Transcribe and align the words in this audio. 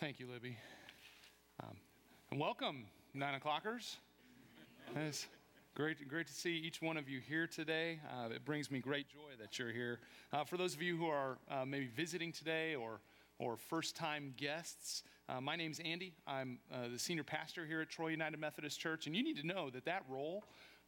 Thank 0.00 0.18
you, 0.18 0.26
Libby. 0.32 0.56
Um, 1.62 1.76
and 2.30 2.40
welcome, 2.40 2.86
nine 3.12 3.38
o'clockers. 3.38 3.98
It's 4.96 5.26
great, 5.74 6.08
great 6.08 6.26
to 6.26 6.32
see 6.32 6.52
each 6.56 6.80
one 6.80 6.96
of 6.96 7.06
you 7.06 7.20
here 7.20 7.46
today. 7.46 8.00
Uh, 8.10 8.30
it 8.34 8.46
brings 8.46 8.70
me 8.70 8.78
great 8.78 9.10
joy 9.10 9.32
that 9.38 9.58
you're 9.58 9.72
here. 9.72 10.00
Uh, 10.32 10.42
for 10.44 10.56
those 10.56 10.72
of 10.72 10.80
you 10.80 10.96
who 10.96 11.08
are 11.08 11.36
uh, 11.50 11.66
maybe 11.66 11.86
visiting 11.94 12.32
today 12.32 12.74
or 12.74 13.02
or 13.38 13.58
first 13.58 13.94
time 13.94 14.32
guests. 14.38 15.02
Uh, 15.28 15.38
my 15.38 15.54
name's 15.54 15.80
Andy. 15.80 16.14
I'm 16.26 16.60
uh, 16.72 16.88
the 16.90 16.98
senior 16.98 17.24
pastor 17.24 17.66
here 17.66 17.82
at 17.82 17.90
Troy 17.90 18.08
United 18.08 18.40
Methodist 18.40 18.80
Church, 18.80 19.06
and 19.06 19.14
you 19.14 19.22
need 19.22 19.36
to 19.36 19.46
know 19.46 19.68
that 19.68 19.84
that 19.84 20.02
role 20.08 20.44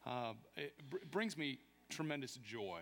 uh, 0.07 0.33
br- 0.89 0.97
brings 1.11 1.37
me 1.37 1.59
tremendous 1.89 2.39
joy. 2.43 2.79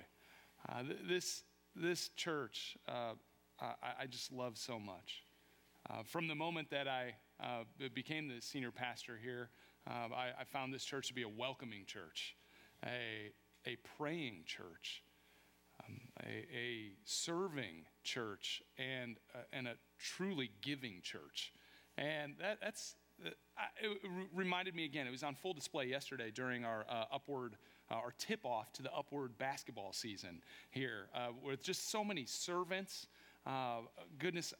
Uh, 0.70 0.84
th- 0.84 1.00
this, 1.10 1.44
this 1.76 2.10
church, 2.16 2.78
uh, 2.88 3.14
I, 3.60 3.74
I, 4.02 4.06
just 4.08 4.32
love 4.34 4.58
so 4.58 4.78
much. 4.78 5.24
Uh, 5.92 6.04
from 6.04 6.28
the 6.28 6.36
moment 6.36 6.70
that 6.70 6.88
I 6.88 7.14
became 7.94 8.30
the 8.30 8.42
senior 8.42 8.72
pastor 8.72 9.20
here, 9.22 9.50
I, 9.86 10.32
I, 10.40 10.44
found 10.46 10.74
this 10.74 10.86
church 10.86 11.08
to 11.08 11.14
be 11.14 11.24
a 11.24 11.30
welcoming 11.30 11.84
church, 11.86 12.38
a, 12.86 13.32
a 13.66 13.76
praying 13.98 14.44
church 14.46 15.04
um, 15.88 16.00
a, 16.24 16.46
a, 16.56 16.92
serving 17.06 17.86
church 18.04 18.62
and, 18.78 19.18
uh, 19.34 19.40
and 19.54 19.68
a 19.68 19.76
truly 20.00 20.52
giving 20.62 21.02
church. 21.02 21.54
And 21.98 22.36
that, 22.40 22.60
that's, 22.62 22.96
uh, 23.26 23.30
it 23.82 23.98
reminded 24.34 24.76
me 24.76 24.86
again, 24.86 25.08
it 25.08 25.12
was 25.12 25.24
on 25.24 25.36
full 25.36 25.54
display 25.54 25.86
yesterday 25.86 26.32
during 26.34 26.66
our 26.66 26.86
uh, 26.90 27.06
upward, 27.14 27.56
uh, 27.90 27.96
our 27.96 28.14
tip 28.18 28.46
off 28.46 28.72
to 28.74 28.84
the 28.84 28.92
upward 28.94 29.38
basketball 29.38 29.94
season 29.94 30.42
here, 30.70 31.08
uh, 31.16 31.28
with 31.44 31.62
just 31.62 31.90
so 31.90 32.04
many 32.04 32.26
servants. 32.26 33.08
Uh, 33.46 33.80
goodness, 34.20 34.54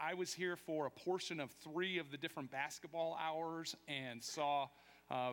I 0.00 0.14
was 0.14 0.32
here 0.32 0.56
for 0.56 0.86
a 0.86 0.90
portion 0.90 1.40
of 1.40 1.50
three 1.50 1.98
of 1.98 2.10
the 2.10 2.16
different 2.16 2.50
basketball 2.50 3.18
hours 3.20 3.74
and 3.88 4.22
saw 4.22 4.68
uh, 5.10 5.32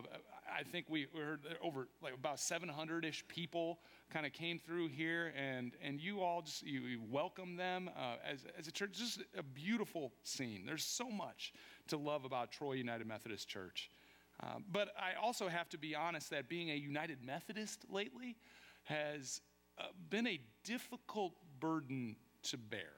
I 0.50 0.62
think 0.62 0.86
we 0.88 1.06
heard 1.14 1.40
over 1.62 1.88
like 2.02 2.14
about 2.14 2.36
700-ish 2.36 3.28
people 3.28 3.80
kind 4.10 4.24
of 4.24 4.32
came 4.32 4.58
through 4.58 4.88
here, 4.88 5.34
and 5.36 5.72
and 5.82 6.00
you 6.00 6.22
all 6.22 6.40
just 6.40 6.62
you, 6.62 6.80
you 6.80 7.00
welcome 7.10 7.56
them 7.56 7.90
uh, 7.94 8.16
as 8.26 8.46
as 8.58 8.66
a 8.66 8.72
church. 8.72 8.92
Just 8.92 9.22
a 9.36 9.42
beautiful 9.42 10.12
scene. 10.22 10.64
There's 10.64 10.84
so 10.84 11.10
much 11.10 11.52
to 11.88 11.98
love 11.98 12.24
about 12.24 12.52
Troy 12.52 12.72
United 12.72 13.06
Methodist 13.06 13.48
Church. 13.48 13.90
Uh, 14.42 14.60
but 14.70 14.88
I 14.98 15.20
also 15.20 15.48
have 15.48 15.68
to 15.70 15.78
be 15.78 15.94
honest 15.94 16.30
that 16.30 16.48
being 16.48 16.70
a 16.70 16.74
United 16.74 17.18
Methodist 17.24 17.84
lately 17.90 18.36
has 18.84 19.40
uh, 19.78 19.84
been 20.08 20.26
a 20.26 20.40
difficult 20.64 21.34
burden 21.60 22.16
to 22.44 22.56
bear. 22.56 22.92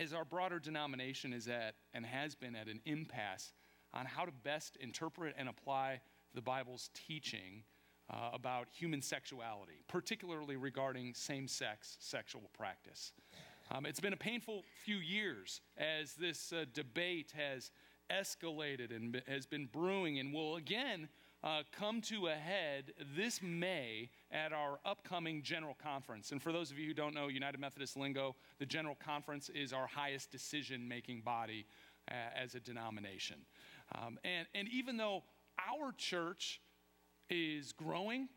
As 0.00 0.12
our 0.12 0.24
broader 0.24 0.60
denomination 0.60 1.32
is 1.32 1.48
at 1.48 1.74
and 1.92 2.06
has 2.06 2.34
been 2.34 2.54
at 2.54 2.68
an 2.68 2.80
impasse 2.84 3.52
on 3.92 4.06
how 4.06 4.24
to 4.24 4.30
best 4.30 4.76
interpret 4.76 5.34
and 5.36 5.48
apply 5.48 6.00
the 6.34 6.40
Bible's 6.40 6.90
teaching 6.94 7.64
uh, 8.08 8.30
about 8.32 8.68
human 8.70 9.02
sexuality, 9.02 9.82
particularly 9.88 10.56
regarding 10.56 11.14
same 11.14 11.48
sex 11.48 11.96
sexual 12.00 12.48
practice. 12.56 13.12
Um, 13.70 13.86
it's 13.86 14.00
been 14.00 14.12
a 14.12 14.18
painful 14.18 14.64
few 14.84 14.98
years 14.98 15.60
as 15.76 16.14
this 16.14 16.52
uh, 16.52 16.64
debate 16.72 17.32
has 17.36 17.70
escalated 18.10 18.94
and 18.94 19.20
has 19.26 19.46
been 19.46 19.66
brewing 19.66 20.18
and 20.18 20.32
will 20.32 20.56
again 20.56 21.08
uh, 21.42 21.62
come 21.72 22.00
to 22.02 22.28
a 22.28 22.34
head 22.34 22.92
this 23.16 23.42
May 23.42 24.10
at 24.30 24.52
our 24.52 24.78
upcoming 24.84 25.42
General 25.42 25.76
Conference. 25.82 26.32
And 26.32 26.42
for 26.42 26.52
those 26.52 26.70
of 26.70 26.78
you 26.78 26.86
who 26.88 26.94
don't 26.94 27.14
know 27.14 27.28
United 27.28 27.60
Methodist 27.60 27.96
lingo, 27.96 28.36
the 28.58 28.66
General 28.66 28.96
Conference 28.96 29.48
is 29.48 29.72
our 29.72 29.86
highest 29.86 30.30
decision 30.30 30.86
making 30.86 31.22
body 31.22 31.66
uh, 32.10 32.14
as 32.36 32.54
a 32.54 32.60
denomination. 32.60 33.36
Um, 33.94 34.18
and, 34.24 34.46
and 34.54 34.68
even 34.68 34.96
though 34.96 35.22
our 35.58 35.92
church 35.92 36.60
is 37.30 37.72
growing, 37.72 38.28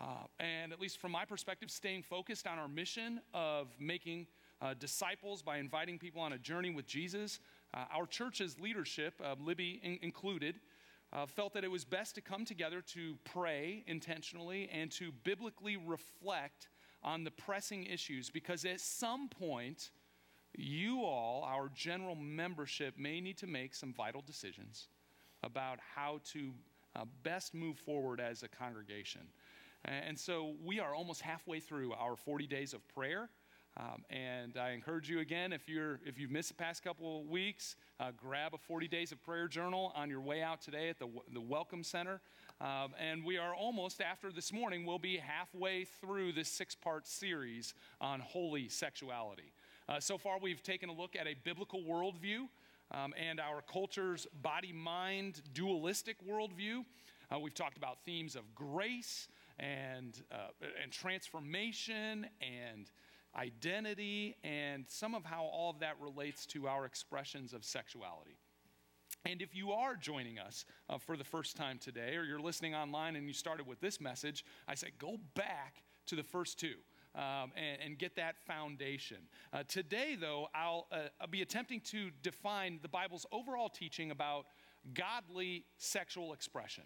uh, 0.00 0.04
and 0.38 0.72
at 0.72 0.80
least 0.80 0.98
from 0.98 1.12
my 1.12 1.24
perspective, 1.24 1.70
staying 1.70 2.02
focused 2.02 2.46
on 2.46 2.58
our 2.58 2.68
mission 2.68 3.20
of 3.34 3.68
making 3.78 4.26
uh, 4.62 4.74
disciples 4.78 5.42
by 5.42 5.58
inviting 5.58 5.98
people 5.98 6.20
on 6.20 6.32
a 6.32 6.38
journey 6.38 6.70
with 6.70 6.86
Jesus, 6.86 7.40
uh, 7.74 7.84
our 7.94 8.06
church's 8.06 8.58
leadership, 8.58 9.14
uh, 9.24 9.34
Libby 9.42 9.80
in- 9.82 9.98
included, 10.02 10.56
uh, 11.12 11.26
felt 11.26 11.54
that 11.54 11.64
it 11.64 11.70
was 11.70 11.84
best 11.84 12.14
to 12.14 12.20
come 12.20 12.44
together 12.44 12.80
to 12.80 13.16
pray 13.24 13.84
intentionally 13.86 14.68
and 14.72 14.90
to 14.92 15.10
biblically 15.24 15.76
reflect 15.76 16.68
on 17.02 17.24
the 17.24 17.30
pressing 17.30 17.84
issues 17.84 18.30
because 18.30 18.64
at 18.64 18.80
some 18.80 19.28
point, 19.28 19.90
you 20.54 21.02
all, 21.02 21.44
our 21.44 21.70
general 21.74 22.14
membership, 22.14 22.98
may 22.98 23.20
need 23.20 23.38
to 23.38 23.46
make 23.46 23.74
some 23.74 23.92
vital 23.92 24.22
decisions 24.26 24.88
about 25.42 25.78
how 25.94 26.20
to 26.32 26.52
uh, 26.96 27.04
best 27.22 27.54
move 27.54 27.78
forward 27.78 28.20
as 28.20 28.42
a 28.42 28.48
congregation. 28.48 29.22
And 29.84 30.18
so 30.18 30.54
we 30.62 30.78
are 30.78 30.94
almost 30.94 31.22
halfway 31.22 31.58
through 31.58 31.94
our 31.94 32.14
40 32.14 32.46
days 32.46 32.74
of 32.74 32.86
prayer. 32.88 33.30
Um, 33.76 34.04
and 34.10 34.56
I 34.56 34.70
encourage 34.72 35.08
you 35.08 35.20
again, 35.20 35.52
if, 35.52 35.68
you're, 35.68 36.00
if 36.04 36.18
you've 36.18 36.30
missed 36.30 36.48
the 36.48 36.54
past 36.54 36.82
couple 36.82 37.20
of 37.20 37.28
weeks, 37.28 37.76
uh, 38.00 38.10
grab 38.16 38.52
a 38.52 38.58
40 38.58 38.88
Days 38.88 39.12
of 39.12 39.22
Prayer 39.22 39.48
journal 39.48 39.92
on 39.94 40.10
your 40.10 40.20
way 40.20 40.42
out 40.42 40.60
today 40.60 40.88
at 40.88 40.98
the, 40.98 41.08
the 41.32 41.40
Welcome 41.40 41.82
Center. 41.82 42.20
Um, 42.60 42.92
and 42.98 43.24
we 43.24 43.38
are 43.38 43.54
almost, 43.54 44.02
after 44.02 44.32
this 44.32 44.52
morning, 44.52 44.84
we'll 44.84 44.98
be 44.98 45.16
halfway 45.16 45.84
through 45.84 46.32
this 46.32 46.48
six 46.48 46.74
part 46.74 47.06
series 47.06 47.74
on 48.00 48.20
holy 48.20 48.68
sexuality. 48.68 49.52
Uh, 49.88 50.00
so 50.00 50.18
far, 50.18 50.38
we've 50.40 50.62
taken 50.62 50.88
a 50.88 50.92
look 50.92 51.16
at 51.16 51.26
a 51.26 51.34
biblical 51.44 51.82
worldview 51.82 52.48
um, 52.92 53.14
and 53.16 53.40
our 53.40 53.62
culture's 53.62 54.26
body 54.42 54.72
mind 54.72 55.42
dualistic 55.54 56.16
worldview. 56.28 56.84
Uh, 57.32 57.38
we've 57.38 57.54
talked 57.54 57.76
about 57.76 57.98
themes 58.04 58.34
of 58.34 58.54
grace 58.54 59.28
and, 59.58 60.22
uh, 60.32 60.48
and 60.82 60.90
transformation 60.90 62.26
and 62.40 62.90
identity, 63.36 64.36
and 64.42 64.84
some 64.88 65.14
of 65.14 65.24
how 65.24 65.44
all 65.44 65.70
of 65.70 65.80
that 65.80 65.96
relates 66.00 66.46
to 66.46 66.66
our 66.66 66.84
expressions 66.84 67.52
of 67.52 67.64
sexuality. 67.64 68.36
And 69.24 69.42
if 69.42 69.54
you 69.54 69.72
are 69.72 69.96
joining 69.96 70.38
us 70.38 70.64
uh, 70.88 70.98
for 70.98 71.16
the 71.16 71.24
first 71.24 71.56
time 71.56 71.78
today, 71.78 72.16
or 72.16 72.24
you're 72.24 72.40
listening 72.40 72.74
online 72.74 73.16
and 73.16 73.26
you 73.26 73.34
started 73.34 73.66
with 73.66 73.80
this 73.80 74.00
message, 74.00 74.44
I 74.66 74.74
say 74.74 74.88
go 74.98 75.18
back 75.34 75.82
to 76.06 76.16
the 76.16 76.22
first 76.22 76.58
two. 76.58 76.74
Um, 77.12 77.50
and, 77.56 77.82
and, 77.84 77.98
get 77.98 78.14
that 78.14 78.38
foundation. 78.38 79.16
Uh, 79.52 79.64
today, 79.66 80.16
though, 80.18 80.46
I'll, 80.54 80.86
uh, 80.92 81.08
I'll, 81.20 81.26
be 81.26 81.42
attempting 81.42 81.80
to 81.86 82.10
define 82.22 82.78
the 82.82 82.88
Bible's 82.88 83.26
overall 83.32 83.68
teaching 83.68 84.12
about 84.12 84.46
godly 84.94 85.64
sexual 85.76 86.32
expression 86.32 86.84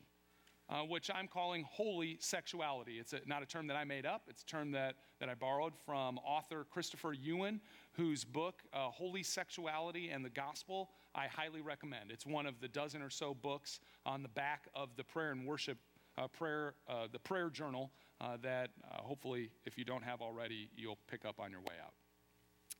uh, 0.68 0.80
which 0.80 1.10
I'm 1.14 1.28
calling 1.28 1.64
holy 1.70 2.16
sexuality. 2.20 2.98
It's 2.98 3.12
a, 3.12 3.20
not 3.26 3.42
a 3.42 3.46
term 3.46 3.66
that 3.66 3.76
I 3.76 3.84
made 3.84 4.06
up, 4.06 4.22
it's 4.28 4.42
a 4.42 4.46
term 4.46 4.72
that, 4.72 4.94
that 5.20 5.28
I 5.28 5.34
borrowed 5.34 5.74
from 5.84 6.18
author 6.18 6.66
Christopher 6.70 7.12
Yuan, 7.12 7.60
whose 7.92 8.24
book, 8.24 8.62
uh, 8.72 8.88
Holy 8.88 9.22
Sexuality 9.22 10.10
and 10.10 10.24
the 10.24 10.30
Gospel, 10.30 10.90
I 11.14 11.26
highly 11.26 11.60
recommend. 11.60 12.10
It's 12.10 12.26
one 12.26 12.46
of 12.46 12.60
the 12.60 12.68
dozen 12.68 13.02
or 13.02 13.10
so 13.10 13.34
books 13.34 13.80
on 14.06 14.22
the 14.22 14.28
back 14.28 14.68
of 14.74 14.90
the 14.96 15.04
prayer 15.04 15.32
and 15.32 15.46
worship. 15.46 15.78
Uh, 16.16 16.28
prayer, 16.28 16.74
uh, 16.88 17.08
the 17.10 17.18
prayer 17.18 17.50
journal 17.50 17.90
uh, 18.20 18.36
that 18.40 18.70
uh, 18.88 19.02
hopefully, 19.02 19.50
if 19.64 19.76
you 19.76 19.84
don't 19.84 20.04
have 20.04 20.22
already, 20.22 20.70
you'll 20.76 21.00
pick 21.10 21.24
up 21.24 21.40
on 21.40 21.50
your 21.50 21.58
way 21.58 21.74
out. 21.84 21.92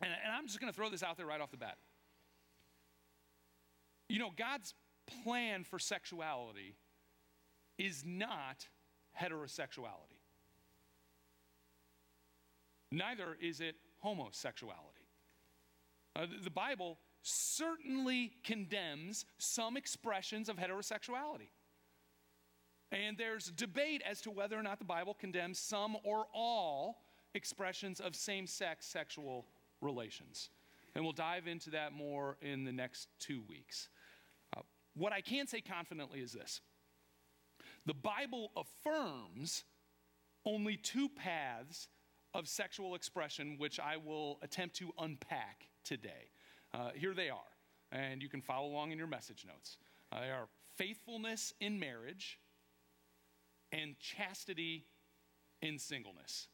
And, 0.00 0.12
and 0.24 0.32
I'm 0.32 0.46
just 0.46 0.60
going 0.60 0.72
to 0.72 0.76
throw 0.76 0.88
this 0.88 1.02
out 1.02 1.16
there 1.16 1.26
right 1.26 1.40
off 1.40 1.50
the 1.50 1.56
bat. 1.56 1.76
You 4.08 4.20
know, 4.20 4.30
God's 4.36 4.74
plan 5.24 5.64
for 5.64 5.80
sexuality 5.80 6.76
is 7.78 8.04
not 8.06 8.68
heterosexuality. 9.20 10.20
Neither 12.90 13.36
is 13.40 13.60
it 13.60 13.76
homosexuality. 14.04 15.08
Uh, 16.16 16.26
the 16.42 16.50
Bible 16.50 16.98
certainly 17.22 18.32
condemns 18.44 19.24
some 19.38 19.76
expressions 19.76 20.48
of 20.48 20.56
heterosexuality. 20.56 21.48
And 22.92 23.18
there's 23.18 23.50
debate 23.50 24.02
as 24.08 24.20
to 24.20 24.30
whether 24.30 24.56
or 24.56 24.62
not 24.62 24.78
the 24.78 24.84
Bible 24.84 25.14
condemns 25.14 25.58
some 25.58 25.96
or 26.04 26.26
all 26.32 27.00
expressions 27.34 27.98
of 27.98 28.14
same 28.14 28.46
sex 28.46 28.86
sexual 28.86 29.46
relations. 29.80 30.50
And 30.94 31.02
we'll 31.02 31.12
dive 31.12 31.48
into 31.48 31.70
that 31.70 31.92
more 31.92 32.36
in 32.40 32.64
the 32.64 32.72
next 32.72 33.08
two 33.18 33.42
weeks. 33.48 33.88
Uh, 34.56 34.60
what 34.94 35.12
I 35.12 35.20
can 35.20 35.48
say 35.48 35.60
confidently 35.60 36.20
is 36.20 36.32
this 36.32 36.60
the 37.86 37.94
Bible 37.94 38.50
affirms 38.56 39.64
only 40.46 40.76
two 40.76 41.08
paths 41.08 41.88
of 42.34 42.48
sexual 42.48 42.94
expression, 42.94 43.56
which 43.58 43.78
I 43.78 43.96
will 43.96 44.38
attempt 44.42 44.76
to 44.76 44.90
unpack 44.98 45.68
today. 45.84 46.30
Uh, 46.72 46.90
here 46.94 47.14
they 47.14 47.30
are, 47.30 47.38
and 47.92 48.22
you 48.22 48.28
can 48.28 48.40
follow 48.40 48.68
along 48.68 48.90
in 48.90 48.98
your 48.98 49.06
message 49.06 49.44
notes. 49.46 49.78
Uh, 50.10 50.20
they 50.20 50.30
are 50.30 50.48
faithfulness 50.76 51.54
in 51.60 51.78
marriage 51.78 52.38
and 53.70 53.98
chastity 53.98 54.86
in 55.62 55.78
singleness. 55.78 56.48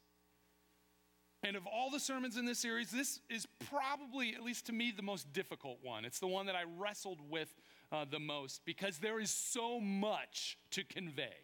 And 1.43 1.56
of 1.56 1.67
all 1.67 1.91
the 1.91 2.00
sermons 2.00 2.37
in 2.37 2.44
this 2.44 2.59
series, 2.59 2.91
this 2.91 3.21
is 3.31 3.47
probably, 3.71 4.35
at 4.35 4.43
least 4.43 4.67
to 4.67 4.73
me, 4.73 4.93
the 4.94 5.03
most 5.03 5.32
difficult 5.32 5.79
one. 5.82 6.05
It's 6.05 6.19
the 6.19 6.27
one 6.27 6.47
that 6.47 6.55
I 6.55 6.65
wrestled 6.79 7.19
with 7.31 7.49
uh, 7.93 8.05
the 8.11 8.21
most 8.21 8.63
because 8.65 8.99
there 8.99 9.21
is 9.21 9.31
so 9.31 9.81
much 9.81 10.59
to 10.73 10.85
convey. 10.85 11.35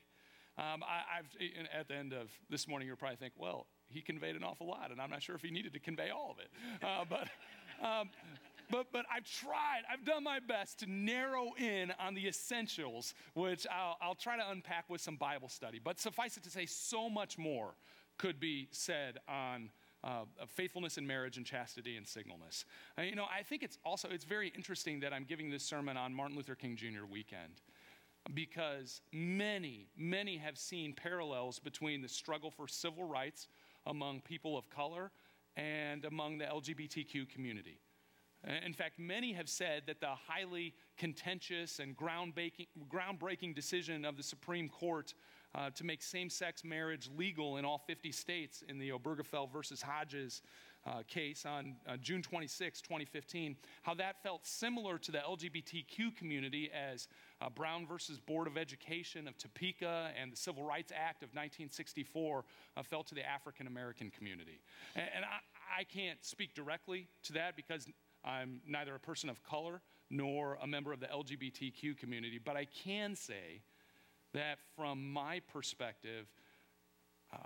Um, 0.58 0.82
I, 0.82 1.18
at 1.78 1.88
the 1.88 1.94
end 1.94 2.14
of 2.14 2.30
this 2.48 2.66
morning, 2.66 2.88
you'll 2.88 2.96
probably 2.96 3.16
think, 3.16 3.34
well, 3.36 3.66
he 3.88 4.00
conveyed 4.00 4.36
an 4.36 4.42
awful 4.42 4.66
lot, 4.66 4.90
and 4.90 5.00
I'm 5.00 5.10
not 5.10 5.22
sure 5.22 5.34
if 5.34 5.42
he 5.42 5.50
needed 5.50 5.74
to 5.74 5.80
convey 5.80 6.08
all 6.10 6.30
of 6.30 6.38
it. 6.38 6.48
Uh, 6.82 7.04
but, 7.08 7.86
um, 7.86 8.08
but, 8.70 8.86
but 8.90 9.04
I've 9.14 9.30
tried, 9.30 9.82
I've 9.92 10.04
done 10.04 10.24
my 10.24 10.40
best 10.40 10.80
to 10.80 10.90
narrow 10.90 11.52
in 11.58 11.92
on 12.00 12.14
the 12.14 12.26
essentials, 12.26 13.14
which 13.34 13.66
I'll, 13.70 13.98
I'll 14.00 14.14
try 14.14 14.36
to 14.36 14.50
unpack 14.50 14.88
with 14.88 15.02
some 15.02 15.16
Bible 15.16 15.48
study. 15.48 15.78
But 15.82 16.00
suffice 16.00 16.36
it 16.38 16.42
to 16.44 16.50
say, 16.50 16.66
so 16.66 17.10
much 17.10 17.36
more 17.36 17.74
could 18.18 18.40
be 18.40 18.68
said 18.70 19.18
on 19.28 19.70
uh, 20.06 20.24
faithfulness 20.46 20.98
in 20.98 21.06
marriage 21.06 21.36
and 21.36 21.44
chastity 21.44 21.96
and 21.96 22.06
singleness. 22.06 22.64
Uh, 22.96 23.02
you 23.02 23.16
know, 23.16 23.24
I 23.24 23.42
think 23.42 23.62
it's 23.62 23.78
also 23.84 24.08
it's 24.08 24.24
very 24.24 24.52
interesting 24.54 25.00
that 25.00 25.12
I'm 25.12 25.24
giving 25.24 25.50
this 25.50 25.64
sermon 25.64 25.96
on 25.96 26.14
Martin 26.14 26.36
Luther 26.36 26.54
King 26.54 26.76
Jr. 26.76 27.04
weekend 27.10 27.60
because 28.32 29.02
many, 29.12 29.88
many 29.96 30.36
have 30.36 30.58
seen 30.58 30.92
parallels 30.92 31.58
between 31.58 32.02
the 32.02 32.08
struggle 32.08 32.50
for 32.50 32.68
civil 32.68 33.04
rights 33.04 33.48
among 33.86 34.20
people 34.20 34.56
of 34.56 34.70
color 34.70 35.10
and 35.56 36.04
among 36.04 36.38
the 36.38 36.44
LGBTQ 36.44 37.28
community. 37.28 37.80
In 38.64 38.74
fact, 38.74 38.98
many 38.98 39.32
have 39.32 39.48
said 39.48 39.82
that 39.86 40.00
the 40.00 40.14
highly 40.28 40.74
contentious 40.96 41.80
and 41.80 41.96
groundbreaking, 41.96 42.68
groundbreaking 42.88 43.54
decision 43.54 44.04
of 44.04 44.16
the 44.16 44.22
Supreme 44.22 44.68
Court 44.68 45.14
uh, 45.54 45.70
to 45.70 45.84
make 45.84 46.02
same 46.02 46.28
sex 46.28 46.64
marriage 46.64 47.08
legal 47.16 47.56
in 47.56 47.64
all 47.64 47.78
50 47.86 48.12
states 48.12 48.62
in 48.68 48.78
the 48.78 48.90
Obergefell 48.90 49.50
versus 49.50 49.80
Hodges 49.80 50.42
uh, 50.86 51.02
case 51.08 51.44
on 51.44 51.76
uh, 51.88 51.96
June 51.96 52.22
26, 52.22 52.80
2015, 52.80 53.56
how 53.82 53.94
that 53.94 54.22
felt 54.22 54.46
similar 54.46 54.98
to 54.98 55.10
the 55.10 55.18
LGBTQ 55.18 56.14
community 56.16 56.70
as 56.72 57.08
uh, 57.40 57.48
Brown 57.48 57.86
versus 57.86 58.20
Board 58.20 58.46
of 58.46 58.56
Education 58.56 59.26
of 59.26 59.36
Topeka 59.36 60.10
and 60.20 60.32
the 60.32 60.36
Civil 60.36 60.62
Rights 60.62 60.92
Act 60.94 61.22
of 61.22 61.30
1964 61.30 62.44
uh, 62.76 62.82
felt 62.82 63.06
to 63.08 63.14
the 63.14 63.26
African 63.26 63.66
American 63.66 64.10
community. 64.10 64.60
And, 64.94 65.06
and 65.16 65.24
I, 65.24 65.80
I 65.80 65.84
can't 65.84 66.24
speak 66.24 66.54
directly 66.54 67.08
to 67.24 67.32
that 67.32 67.56
because 67.56 67.88
I'm 68.24 68.60
neither 68.66 68.94
a 68.94 69.00
person 69.00 69.28
of 69.28 69.42
color 69.42 69.80
nor 70.10 70.58
a 70.62 70.66
member 70.66 70.92
of 70.92 71.00
the 71.00 71.06
LGBTQ 71.06 71.98
community, 71.98 72.40
but 72.42 72.56
I 72.56 72.64
can 72.64 73.16
say 73.16 73.60
that 74.34 74.58
from 74.76 75.12
my 75.12 75.40
perspective, 75.52 76.26
uh, 77.32 77.38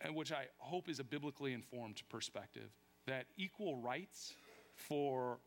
and 0.00 0.14
which 0.14 0.32
I 0.32 0.46
hope 0.58 0.88
is 0.88 1.00
a 1.00 1.04
biblically 1.04 1.52
informed 1.52 2.02
perspective, 2.08 2.70
that 3.06 3.26
equal 3.36 3.76
rights 3.76 4.34
for 4.74 5.38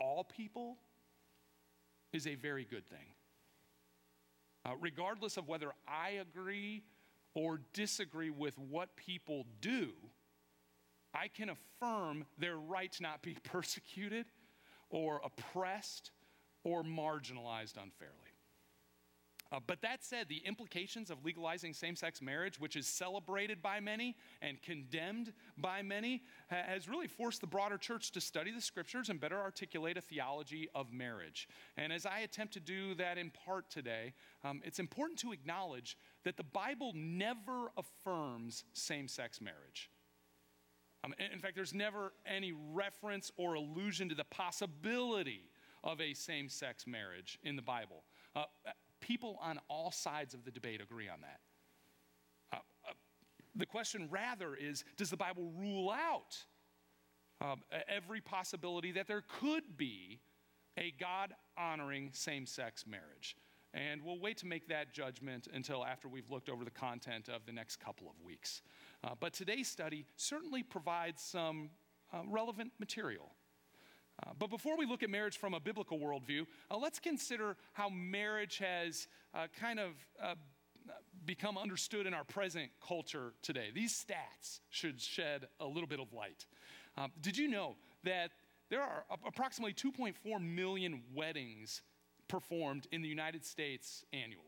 all 0.00 0.24
people 0.24 0.78
is 2.12 2.26
a 2.26 2.34
very 2.34 2.64
good 2.64 2.88
thing. 2.88 3.14
Uh, 4.64 4.72
regardless 4.80 5.36
of 5.36 5.48
whether 5.48 5.72
I 5.88 6.10
agree 6.10 6.84
or 7.34 7.60
disagree 7.72 8.30
with 8.30 8.58
what 8.58 8.94
people 8.96 9.46
do, 9.60 9.90
I 11.14 11.28
can 11.28 11.50
affirm 11.50 12.24
their 12.38 12.56
right 12.56 12.90
to 12.92 13.02
not 13.02 13.22
be 13.22 13.36
persecuted 13.44 14.26
or 14.90 15.20
oppressed 15.24 16.10
or 16.64 16.82
marginalized 16.82 17.76
unfairly. 17.76 18.31
Uh, 19.52 19.60
but 19.66 19.82
that 19.82 20.02
said, 20.02 20.28
the 20.28 20.40
implications 20.46 21.10
of 21.10 21.22
legalizing 21.24 21.74
same 21.74 21.94
sex 21.94 22.22
marriage, 22.22 22.58
which 22.58 22.74
is 22.74 22.86
celebrated 22.86 23.60
by 23.60 23.80
many 23.80 24.16
and 24.40 24.60
condemned 24.62 25.30
by 25.58 25.82
many, 25.82 26.22
ha- 26.48 26.62
has 26.66 26.88
really 26.88 27.06
forced 27.06 27.42
the 27.42 27.46
broader 27.46 27.76
church 27.76 28.10
to 28.12 28.20
study 28.20 28.50
the 28.50 28.62
scriptures 28.62 29.10
and 29.10 29.20
better 29.20 29.38
articulate 29.38 29.98
a 29.98 30.00
theology 30.00 30.70
of 30.74 30.90
marriage. 30.90 31.48
And 31.76 31.92
as 31.92 32.06
I 32.06 32.20
attempt 32.20 32.54
to 32.54 32.60
do 32.60 32.94
that 32.94 33.18
in 33.18 33.30
part 33.30 33.68
today, 33.68 34.14
um, 34.42 34.62
it's 34.64 34.78
important 34.78 35.18
to 35.18 35.32
acknowledge 35.32 35.98
that 36.24 36.38
the 36.38 36.44
Bible 36.44 36.92
never 36.94 37.72
affirms 37.76 38.64
same 38.72 39.06
sex 39.06 39.38
marriage. 39.42 39.90
Um, 41.04 41.12
in 41.32 41.40
fact, 41.40 41.56
there's 41.56 41.74
never 41.74 42.14
any 42.24 42.54
reference 42.72 43.30
or 43.36 43.54
allusion 43.54 44.08
to 44.08 44.14
the 44.14 44.24
possibility 44.24 45.50
of 45.84 46.00
a 46.00 46.14
same 46.14 46.48
sex 46.48 46.86
marriage 46.86 47.38
in 47.42 47.56
the 47.56 47.62
Bible. 47.62 48.04
Uh, 48.34 48.44
people 49.02 49.38
on 49.42 49.60
all 49.68 49.90
sides 49.90 50.32
of 50.32 50.44
the 50.46 50.50
debate 50.50 50.80
agree 50.80 51.08
on 51.08 51.20
that. 51.20 51.40
Uh, 52.52 52.60
uh, 52.88 52.92
the 53.54 53.66
question, 53.66 54.08
rather, 54.10 54.54
is 54.54 54.84
does 54.96 55.10
the 55.10 55.16
Bible 55.16 55.52
rule 55.58 55.90
out 55.90 56.38
um, 57.42 57.60
every 57.88 58.22
possibility 58.22 58.92
that 58.92 59.06
there 59.06 59.24
could 59.40 59.76
be 59.76 60.20
a 60.78 60.94
God 60.98 61.34
honoring 61.58 62.10
same 62.14 62.46
sex 62.46 62.86
marriage? 62.86 63.36
And 63.74 64.02
we'll 64.02 64.18
wait 64.18 64.36
to 64.38 64.46
make 64.46 64.68
that 64.68 64.92
judgment 64.92 65.48
until 65.52 65.84
after 65.84 66.06
we've 66.06 66.30
looked 66.30 66.50
over 66.50 66.64
the 66.64 66.70
content 66.70 67.28
of 67.28 67.46
the 67.46 67.52
next 67.52 67.76
couple 67.76 68.06
of 68.08 68.14
weeks. 68.24 68.60
Uh, 69.02 69.10
but 69.18 69.32
today's 69.32 69.68
study 69.68 70.04
certainly 70.16 70.62
provides 70.62 71.22
some 71.22 71.70
uh, 72.12 72.18
relevant 72.28 72.72
material. 72.78 73.32
Uh, 74.24 74.30
but 74.38 74.50
before 74.50 74.76
we 74.76 74.86
look 74.86 75.02
at 75.02 75.10
marriage 75.10 75.36
from 75.36 75.54
a 75.54 75.60
biblical 75.60 75.98
worldview, 75.98 76.46
uh, 76.70 76.76
let's 76.76 76.98
consider 76.98 77.56
how 77.72 77.88
marriage 77.88 78.58
has 78.58 79.08
uh, 79.34 79.46
kind 79.58 79.80
of 79.80 79.92
uh, 80.22 80.34
become 81.24 81.56
understood 81.56 82.06
in 82.06 82.14
our 82.14 82.24
present 82.24 82.70
culture 82.86 83.32
today. 83.42 83.68
These 83.74 83.92
stats 83.92 84.60
should 84.70 85.00
shed 85.00 85.46
a 85.60 85.66
little 85.66 85.86
bit 85.86 86.00
of 86.00 86.12
light. 86.12 86.46
Um, 86.96 87.10
did 87.20 87.36
you 87.36 87.48
know 87.48 87.76
that 88.04 88.30
there 88.68 88.82
are 88.82 89.04
approximately 89.26 89.74
2.4 89.74 90.14
million 90.40 91.02
weddings 91.14 91.82
performed 92.28 92.86
in 92.92 93.02
the 93.02 93.08
United 93.08 93.44
States 93.44 94.04
annually? 94.12 94.46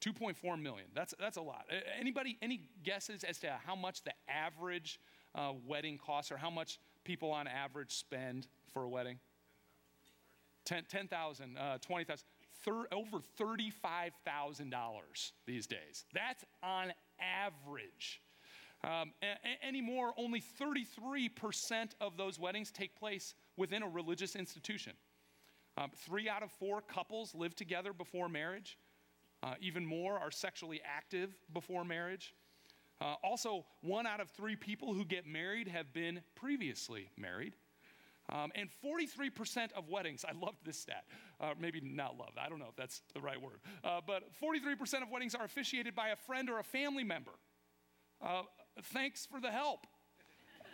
2.4 0.00 0.60
million. 0.60 0.86
That's, 0.94 1.14
that's 1.18 1.38
a 1.38 1.42
lot. 1.42 1.64
Anybody, 1.98 2.36
any 2.42 2.68
guesses 2.82 3.24
as 3.24 3.38
to 3.38 3.52
how 3.64 3.74
much 3.74 4.02
the 4.02 4.12
average 4.28 5.00
uh, 5.34 5.52
wedding 5.66 5.98
costs 5.98 6.30
or 6.30 6.36
how 6.36 6.50
much 6.50 6.78
people 7.04 7.30
on 7.30 7.46
average 7.46 7.92
spend 7.92 8.46
for 8.74 8.82
a 8.84 8.88
wedding? 8.88 9.18
10,000, 10.66 11.54
10, 11.54 11.56
uh, 11.56 11.78
20,000, 11.78 12.26
thir- 12.64 12.88
over 12.92 13.20
$35,000 13.38 15.32
these 15.46 15.66
days. 15.66 16.04
That's 16.12 16.44
on 16.62 16.92
average. 17.20 18.20
Um, 18.82 19.14
a- 19.22 19.64
anymore, 19.64 20.12
only 20.18 20.40
33% 20.42 21.94
of 22.00 22.16
those 22.18 22.38
weddings 22.38 22.70
take 22.70 22.94
place 22.96 23.34
within 23.56 23.82
a 23.82 23.88
religious 23.88 24.36
institution. 24.36 24.92
Um, 25.76 25.90
three 25.96 26.28
out 26.28 26.42
of 26.42 26.50
four 26.52 26.82
couples 26.82 27.34
live 27.34 27.54
together 27.56 27.92
before 27.92 28.28
marriage. 28.28 28.78
Uh, 29.42 29.54
even 29.60 29.84
more 29.86 30.18
are 30.18 30.30
sexually 30.30 30.80
active 30.84 31.34
before 31.52 31.84
marriage. 31.84 32.34
Uh, 33.00 33.14
also, 33.22 33.66
one 33.82 34.06
out 34.06 34.20
of 34.20 34.30
three 34.30 34.56
people 34.56 34.94
who 34.94 35.04
get 35.04 35.26
married 35.26 35.68
have 35.68 35.92
been 35.92 36.20
previously 36.34 37.10
married. 37.16 37.54
Um, 38.32 38.52
and 38.54 38.70
43% 38.82 39.72
of 39.76 39.88
weddings, 39.88 40.24
I 40.26 40.32
loved 40.32 40.58
this 40.64 40.78
stat, 40.78 41.04
uh, 41.40 41.52
maybe 41.60 41.80
not 41.82 42.16
love, 42.16 42.30
I 42.42 42.48
don't 42.48 42.58
know 42.58 42.68
if 42.70 42.76
that's 42.76 43.02
the 43.12 43.20
right 43.20 43.40
word, 43.40 43.60
uh, 43.84 44.00
but 44.06 44.22
43% 44.42 45.02
of 45.02 45.10
weddings 45.10 45.34
are 45.34 45.44
officiated 45.44 45.94
by 45.94 46.08
a 46.08 46.16
friend 46.16 46.48
or 46.48 46.58
a 46.58 46.64
family 46.64 47.04
member. 47.04 47.32
Uh, 48.22 48.42
thanks 48.84 49.26
for 49.26 49.40
the 49.40 49.50
help. 49.50 49.86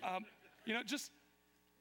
Um, 0.04 0.24
you 0.64 0.74
know, 0.74 0.82
just, 0.84 1.10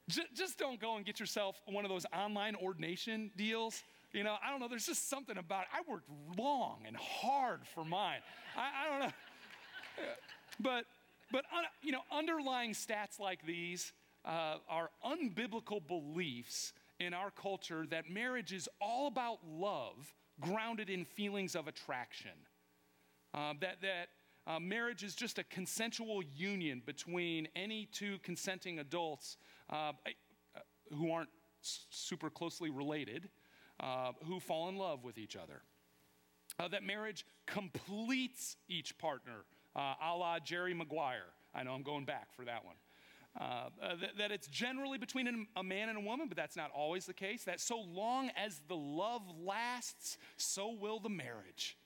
j- 0.08 0.26
just 0.34 0.58
don't 0.58 0.80
go 0.80 0.96
and 0.96 1.06
get 1.06 1.20
yourself 1.20 1.60
one 1.66 1.84
of 1.84 1.88
those 1.88 2.04
online 2.12 2.56
ordination 2.56 3.30
deals. 3.36 3.80
You 4.12 4.24
know, 4.24 4.36
I 4.44 4.50
don't 4.50 4.58
know, 4.58 4.66
there's 4.66 4.86
just 4.86 5.08
something 5.08 5.38
about 5.38 5.62
it. 5.62 5.68
I 5.72 5.88
worked 5.88 6.08
long 6.36 6.80
and 6.84 6.96
hard 6.96 7.60
for 7.74 7.84
mine. 7.84 8.18
I, 8.56 8.86
I 8.86 8.90
don't 8.90 9.00
know. 9.00 9.12
But, 10.62 10.84
but 11.32 11.44
you 11.82 11.92
know, 11.92 12.02
underlying 12.12 12.72
stats 12.72 13.18
like 13.18 13.46
these 13.46 13.92
uh, 14.24 14.56
are 14.68 14.90
unbiblical 15.04 15.86
beliefs 15.86 16.72
in 16.98 17.14
our 17.14 17.30
culture 17.30 17.86
that 17.90 18.10
marriage 18.10 18.52
is 18.52 18.68
all 18.80 19.06
about 19.06 19.38
love 19.48 20.14
grounded 20.40 20.90
in 20.90 21.04
feelings 21.04 21.54
of 21.54 21.68
attraction. 21.68 22.32
Uh, 23.32 23.54
that 23.60 23.80
that 23.80 24.08
uh, 24.46 24.58
marriage 24.58 25.04
is 25.04 25.14
just 25.14 25.38
a 25.38 25.44
consensual 25.44 26.22
union 26.34 26.82
between 26.84 27.46
any 27.54 27.86
two 27.92 28.18
consenting 28.22 28.78
adults 28.78 29.36
uh, 29.70 29.92
uh 30.06 30.60
who 30.96 31.12
aren't 31.12 31.28
super 31.62 32.28
closely 32.28 32.68
related, 32.68 33.28
uh, 33.78 34.10
who 34.24 34.40
fall 34.40 34.68
in 34.68 34.76
love 34.76 35.04
with 35.04 35.18
each 35.18 35.36
other. 35.36 35.62
Uh, 36.58 36.66
that 36.66 36.82
marriage 36.82 37.24
completes 37.46 38.56
each 38.68 38.98
partner, 38.98 39.44
a 39.76 40.16
la 40.16 40.40
Jerry 40.40 40.74
Maguire. 40.74 41.28
I 41.54 41.62
know 41.62 41.74
I'm 41.74 41.84
going 41.84 42.04
back 42.04 42.34
for 42.34 42.44
that 42.44 42.64
one. 42.64 42.74
Uh, 43.38 43.68
uh, 43.80 43.94
that, 44.00 44.18
that, 44.18 44.32
it's 44.32 44.48
generally 44.48 44.98
between 44.98 45.46
a 45.54 45.62
man 45.62 45.88
and 45.88 45.96
a 45.96 46.00
woman, 46.00 46.26
but 46.26 46.36
that's 46.36 46.56
not 46.56 46.70
always 46.74 47.06
the 47.06 47.14
case. 47.14 47.44
That 47.44 47.60
so 47.60 47.80
long 47.80 48.30
as 48.36 48.60
the 48.66 48.76
love 48.76 49.22
lasts, 49.38 50.18
so 50.36 50.72
will 50.72 50.98
the 50.98 51.08
marriage. 51.08 51.76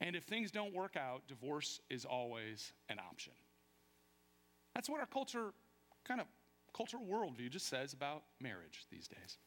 And 0.00 0.16
if 0.16 0.24
things 0.24 0.50
don't 0.50 0.74
work 0.74 0.96
out, 0.96 1.22
divorce 1.28 1.80
is 1.88 2.04
always 2.04 2.72
an 2.88 2.98
option. 2.98 3.32
That's 4.74 4.88
what 4.88 5.00
our 5.00 5.06
culture, 5.06 5.52
kind 6.04 6.20
of 6.20 6.26
cultural 6.74 7.04
worldview, 7.04 7.50
just 7.50 7.68
says 7.68 7.92
about 7.92 8.22
marriage 8.40 8.86
these 8.90 9.06
days. 9.06 9.38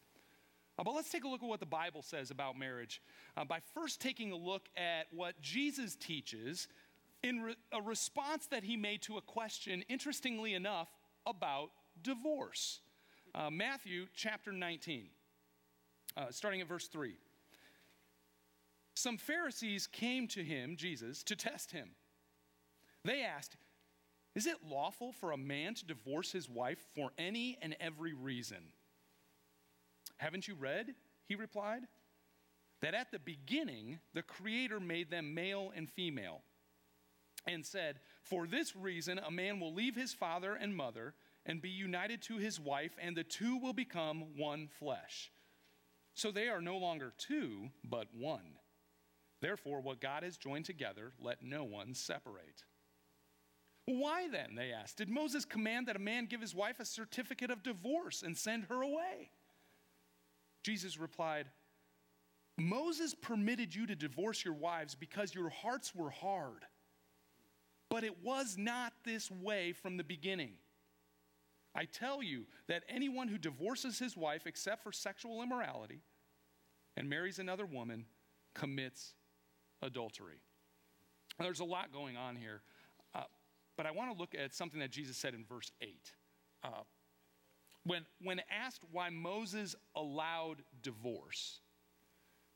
Uh, 0.78 0.84
but 0.84 0.96
let's 0.96 1.10
take 1.10 1.24
a 1.24 1.28
look 1.28 1.44
at 1.44 1.50
what 1.50 1.60
the 1.60 1.66
Bible 1.66 2.02
says 2.02 2.32
about 2.32 2.58
marriage 2.58 3.02
uh, 3.38 3.44
by 3.44 3.60
first 3.74 4.02
taking 4.02 4.32
a 4.32 4.36
look 4.36 4.70
at 4.76 5.08
what 5.12 5.40
Jesus 5.42 5.96
teaches 5.96 6.68
in 7.24 7.42
re- 7.42 7.56
a 7.72 7.82
response 7.82 8.48
that 8.48 8.64
he 8.64 8.78
made 8.78 9.02
to 9.04 9.18
a 9.18 9.22
question, 9.22 9.84
interestingly 9.90 10.54
enough, 10.54 10.90
about 11.26 11.72
divorce. 12.02 12.82
Uh, 13.34 13.50
Matthew 13.50 14.08
chapter 14.16 14.52
19, 14.52 15.08
uh, 16.18 16.26
starting 16.30 16.62
at 16.62 16.68
verse 16.68 16.88
3. 16.88 17.16
Some 18.96 19.18
Pharisees 19.18 19.88
came 19.88 20.28
to 20.30 20.44
him, 20.44 20.76
Jesus, 20.76 21.24
to 21.24 21.36
test 21.36 21.72
him. 21.72 21.92
They 23.04 23.24
asked, 23.24 23.58
Is 24.36 24.46
it 24.46 24.58
lawful 24.70 25.12
for 25.12 25.32
a 25.32 25.38
man 25.38 25.74
to 25.76 25.86
divorce 25.86 26.32
his 26.32 26.48
wife 26.48 26.80
for 26.94 27.12
any 27.18 27.58
and 27.62 27.76
every 27.80 28.14
reason? 28.14 28.72
Haven't 30.18 30.48
you 30.48 30.56
read? 30.56 30.94
He 31.28 31.36
replied, 31.36 31.88
that 32.84 32.94
at 32.94 33.12
the 33.12 33.20
beginning 33.20 33.98
the 34.14 34.22
Creator 34.22 34.82
made 34.82 35.10
them 35.10 35.34
male 35.34 35.72
and 35.74 35.90
female, 35.90 36.42
and 37.48 37.66
said, 37.66 38.00
For 38.22 38.48
this 38.48 38.76
reason 38.76 39.20
a 39.20 39.32
man 39.32 39.60
will 39.60 39.74
leave 39.74 39.96
his 39.96 40.14
father 40.14 40.54
and 40.56 40.76
mother 40.76 41.14
and 41.46 41.62
be 41.62 41.70
united 41.70 42.22
to 42.24 42.38
his 42.38 42.60
wife, 42.60 42.96
and 43.02 43.16
the 43.16 43.24
two 43.24 43.58
will 43.58 43.74
become 43.74 44.38
one 44.38 44.68
flesh. 44.80 45.32
So 46.14 46.32
they 46.32 46.48
are 46.48 46.62
no 46.62 46.78
longer 46.78 47.14
two, 47.18 47.70
but 47.84 48.08
one. 48.14 48.58
Therefore, 49.42 49.82
what 49.82 50.00
God 50.00 50.24
has 50.24 50.38
joined 50.38 50.66
together, 50.66 51.12
let 51.20 51.44
no 51.44 51.66
one 51.66 51.94
separate. 51.94 52.64
Why 53.86 54.30
then, 54.30 54.56
they 54.56 54.72
asked, 54.72 54.98
did 54.98 55.10
Moses 55.10 55.44
command 55.44 55.88
that 55.88 55.98
a 55.98 56.00
man 56.00 56.28
give 56.28 56.40
his 56.40 56.56
wife 56.56 56.80
a 56.80 56.86
certificate 56.86 57.52
of 57.52 57.64
divorce 57.64 58.24
and 58.24 58.38
send 58.38 58.66
her 58.66 58.82
away? 58.82 59.32
Jesus 60.64 60.98
replied, 60.98 61.48
Moses 62.58 63.14
permitted 63.14 63.76
you 63.76 63.86
to 63.88 63.96
divorce 63.96 64.46
your 64.46 64.54
wives 64.54 64.96
because 64.96 65.36
your 65.36 65.50
hearts 65.50 65.94
were 65.94 66.12
hard. 66.12 66.64
But 67.94 68.04
it 68.04 68.24
was 68.24 68.58
not 68.58 68.92
this 69.06 69.30
way 69.30 69.72
from 69.72 69.98
the 69.98 70.04
beginning. 70.04 70.54
I 71.76 71.86
tell 71.86 72.24
you 72.24 72.46
that 72.68 72.82
anyone 72.90 73.28
who 73.28 73.38
divorces 73.38 74.00
his 74.00 74.18
wife 74.18 74.48
except 74.48 74.82
for 74.82 74.92
sexual 74.92 75.44
immorality 75.44 76.02
and 76.98 77.08
marries 77.08 77.38
another 77.38 77.68
woman 77.68 78.06
commits 78.56 79.14
adultery. 79.84 80.42
Now, 81.38 81.46
there's 81.46 81.60
a 81.60 81.66
lot 81.66 81.94
going 81.94 82.18
on 82.18 82.36
here, 82.36 82.64
uh, 83.14 83.26
but 83.78 83.86
I 83.86 83.92
want 83.92 84.12
to 84.12 84.18
look 84.18 84.34
at 84.34 84.56
something 84.56 84.80
that 84.80 84.90
Jesus 84.90 85.16
said 85.16 85.36
in 85.36 85.46
verse 85.46 85.72
8. 85.80 85.94
Uh, 86.64 86.70
when, 87.84 88.08
when 88.24 88.42
asked 88.50 88.82
why 88.92 89.12
Moses 89.12 89.76
allowed 89.96 90.64
divorce, 90.82 91.60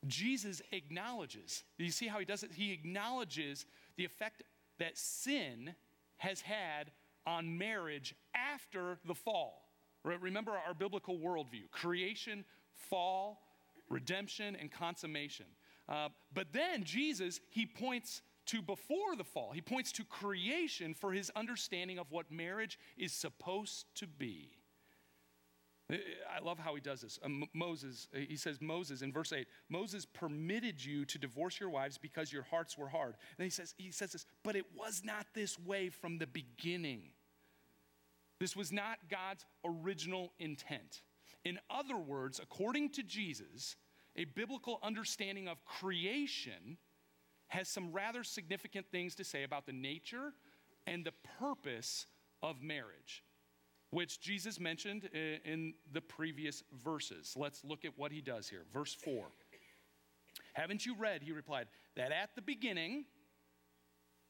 Jesus 0.08 0.64
acknowledges, 0.72 1.64
you 1.78 1.92
see 1.92 2.08
how 2.08 2.18
he 2.18 2.26
does 2.26 2.42
it? 2.42 2.54
He 2.56 2.72
acknowledges 2.72 3.68
the 3.98 4.06
effect 4.06 4.42
that 4.80 4.98
sin 4.98 5.76
has 6.18 6.42
had 6.42 6.92
on 7.26 7.58
marriage 7.58 8.16
after 8.34 9.00
the 9.06 9.14
fall. 9.14 9.70
Remember 10.04 10.52
our 10.52 10.74
biblical 10.74 11.18
worldview 11.18 11.70
creation, 11.72 12.46
fall, 12.76 13.42
redemption, 13.90 14.56
and 14.56 14.72
consummation. 14.72 15.46
Uh, 15.90 16.10
but 16.34 16.48
then 16.54 16.84
Jesus, 16.84 17.40
he 17.50 17.66
points 17.66 18.22
to 18.48 18.62
before 18.62 19.16
the 19.18 19.24
fall, 19.24 19.52
he 19.52 19.62
points 19.62 19.92
to 19.94 20.06
creation 20.06 20.94
for 20.94 21.12
his 21.12 21.30
understanding 21.36 22.00
of 22.00 22.08
what 22.12 22.32
marriage 22.32 22.80
is 22.98 23.12
supposed 23.12 23.86
to 23.96 24.08
be. 24.08 24.57
I 25.90 26.44
love 26.44 26.60
how 26.60 26.76
he 26.76 26.82
does 26.82 27.02
this. 27.02 27.18
Um, 27.24 27.46
Moses, 27.54 28.10
he 28.14 28.36
says, 28.36 28.60
Moses 28.62 29.02
in 29.02 29.14
verse 29.14 29.32
8, 29.32 29.48
Moses 29.70 30.06
permitted 30.06 30.84
you 30.84 31.06
to 31.06 31.18
divorce 31.18 31.62
your 31.62 31.70
wives 31.70 31.98
because 31.98 32.32
your 32.32 32.44
hearts 32.44 32.78
were 32.78 32.90
hard. 32.90 33.16
And 33.38 33.46
he 33.46 33.50
says, 33.50 33.74
he 33.78 33.92
says 33.92 34.12
this, 34.12 34.26
but 34.44 34.58
it 34.58 34.66
was 34.76 35.04
not 35.06 35.28
this 35.34 35.58
way 35.58 35.90
from 35.90 36.18
the 36.18 36.28
beginning. 36.28 37.04
This 38.40 38.56
was 38.56 38.72
not 38.72 38.98
God's 39.10 39.46
original 39.64 40.34
intent. 40.40 41.04
In 41.46 41.58
other 41.70 41.98
words, 41.98 42.40
according 42.40 42.90
to 42.92 43.04
Jesus, 43.04 43.78
a 44.18 44.26
biblical 44.26 44.80
understanding 44.84 45.48
of 45.48 45.64
creation 45.64 46.78
has 47.48 47.70
some 47.70 47.94
rather 47.94 48.26
significant 48.26 48.88
things 48.92 49.16
to 49.16 49.24
say 49.24 49.44
about 49.44 49.66
the 49.66 49.72
nature 49.72 50.34
and 50.86 51.06
the 51.06 51.14
purpose 51.40 52.08
of 52.44 52.62
marriage 52.62 53.24
which 53.98 54.22
Jesus 54.22 54.60
mentioned 54.60 55.10
in 55.44 55.74
the 55.92 56.02
previous 56.02 56.62
verses. 56.84 57.34
Let's 57.36 57.64
look 57.64 57.84
at 57.84 57.98
what 57.98 58.12
he 58.12 58.22
does 58.22 58.48
here. 58.48 58.62
Verse 58.72 58.94
4. 58.94 59.26
Haven't 60.54 60.86
you 60.86 60.96
read, 60.96 61.24
he 61.24 61.32
replied, 61.32 61.66
that 61.96 62.12
at 62.12 62.36
the 62.36 62.44
beginning, 62.44 63.06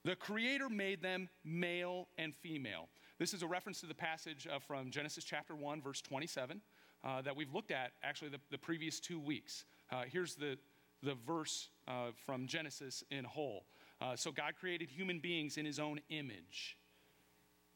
the 0.06 0.16
Creator 0.16 0.70
made 0.70 1.02
them 1.02 1.28
male 1.44 2.08
and 2.18 2.34
female. 2.34 2.88
This 3.20 3.34
is 3.34 3.44
a 3.44 3.48
reference 3.48 3.82
to 3.82 3.88
the 3.88 3.94
passage 3.94 4.48
uh, 4.50 4.58
from 4.58 4.90
Genesis 4.90 5.26
chapter 5.26 5.54
1, 5.54 5.82
verse 5.82 6.00
27, 6.00 6.62
uh, 7.04 7.22
that 7.24 7.36
we've 7.36 7.54
looked 7.54 7.72
at 7.72 7.92
actually 8.04 8.30
the, 8.30 8.40
the 8.50 8.58
previous 8.58 9.02
two 9.02 9.20
weeks. 9.20 9.66
Uh, 9.92 10.04
here's 10.10 10.36
the, 10.36 10.58
the 11.04 11.16
verse 11.28 11.68
uh, 11.90 12.12
from 12.26 12.48
Genesis 12.48 13.04
in 13.12 13.26
whole. 13.26 13.66
Uh, 14.00 14.16
so 14.16 14.32
God 14.32 14.54
created 14.58 14.90
human 14.90 15.20
beings 15.20 15.58
in 15.58 15.66
his 15.66 15.78
own 15.78 16.00
image. 16.10 16.78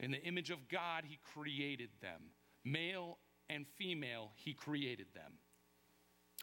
In 0.01 0.11
the 0.11 0.21
image 0.23 0.49
of 0.49 0.67
God, 0.67 1.05
He 1.07 1.19
created 1.33 1.89
them. 2.01 2.31
Male 2.65 3.17
and 3.49 3.65
female, 3.77 4.31
He 4.35 4.53
created 4.53 5.07
them. 5.13 5.33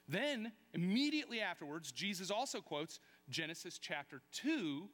Then, 0.09 0.53
immediately 0.73 1.41
afterwards, 1.41 1.93
Jesus 1.93 2.31
also 2.31 2.61
quotes 2.61 3.01
Genesis 3.29 3.79
chapter 3.79 4.23
2, 4.33 4.89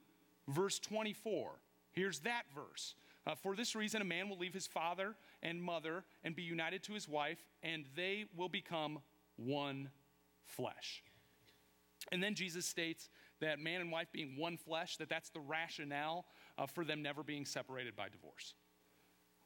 verse 0.49 0.81
24. 0.81 1.61
Here's 1.93 2.21
that 2.21 2.45
verse. 2.53 2.97
Uh, 3.27 3.35
For 3.35 3.55
this 3.55 3.77
reason, 3.77 4.03
a 4.03 4.05
man 4.05 4.29
will 4.29 4.39
leave 4.39 4.53
his 4.53 4.67
father 4.67 5.15
and 5.43 5.63
mother 5.63 6.05
and 6.25 6.35
be 6.35 6.43
united 6.43 6.83
to 6.85 6.95
his 6.95 7.09
wife, 7.09 7.39
and 7.63 7.85
they 7.95 8.25
will 8.37 8.49
become 8.49 8.99
one 9.37 9.91
flesh. 10.45 11.05
And 12.11 12.23
then 12.23 12.35
Jesus 12.35 12.67
states 12.67 13.09
that 13.41 13.59
man 13.59 13.81
and 13.81 13.91
wife 13.91 14.09
being 14.13 14.37
one 14.37 14.57
flesh, 14.57 14.97
that 14.97 15.09
that's 15.09 15.31
the 15.31 15.41
rationale 15.41 16.27
uh, 16.59 16.67
for 16.67 16.85
them 16.85 17.03
never 17.03 17.23
being 17.23 17.45
separated 17.45 17.97
by 17.97 18.09
divorce. 18.09 18.55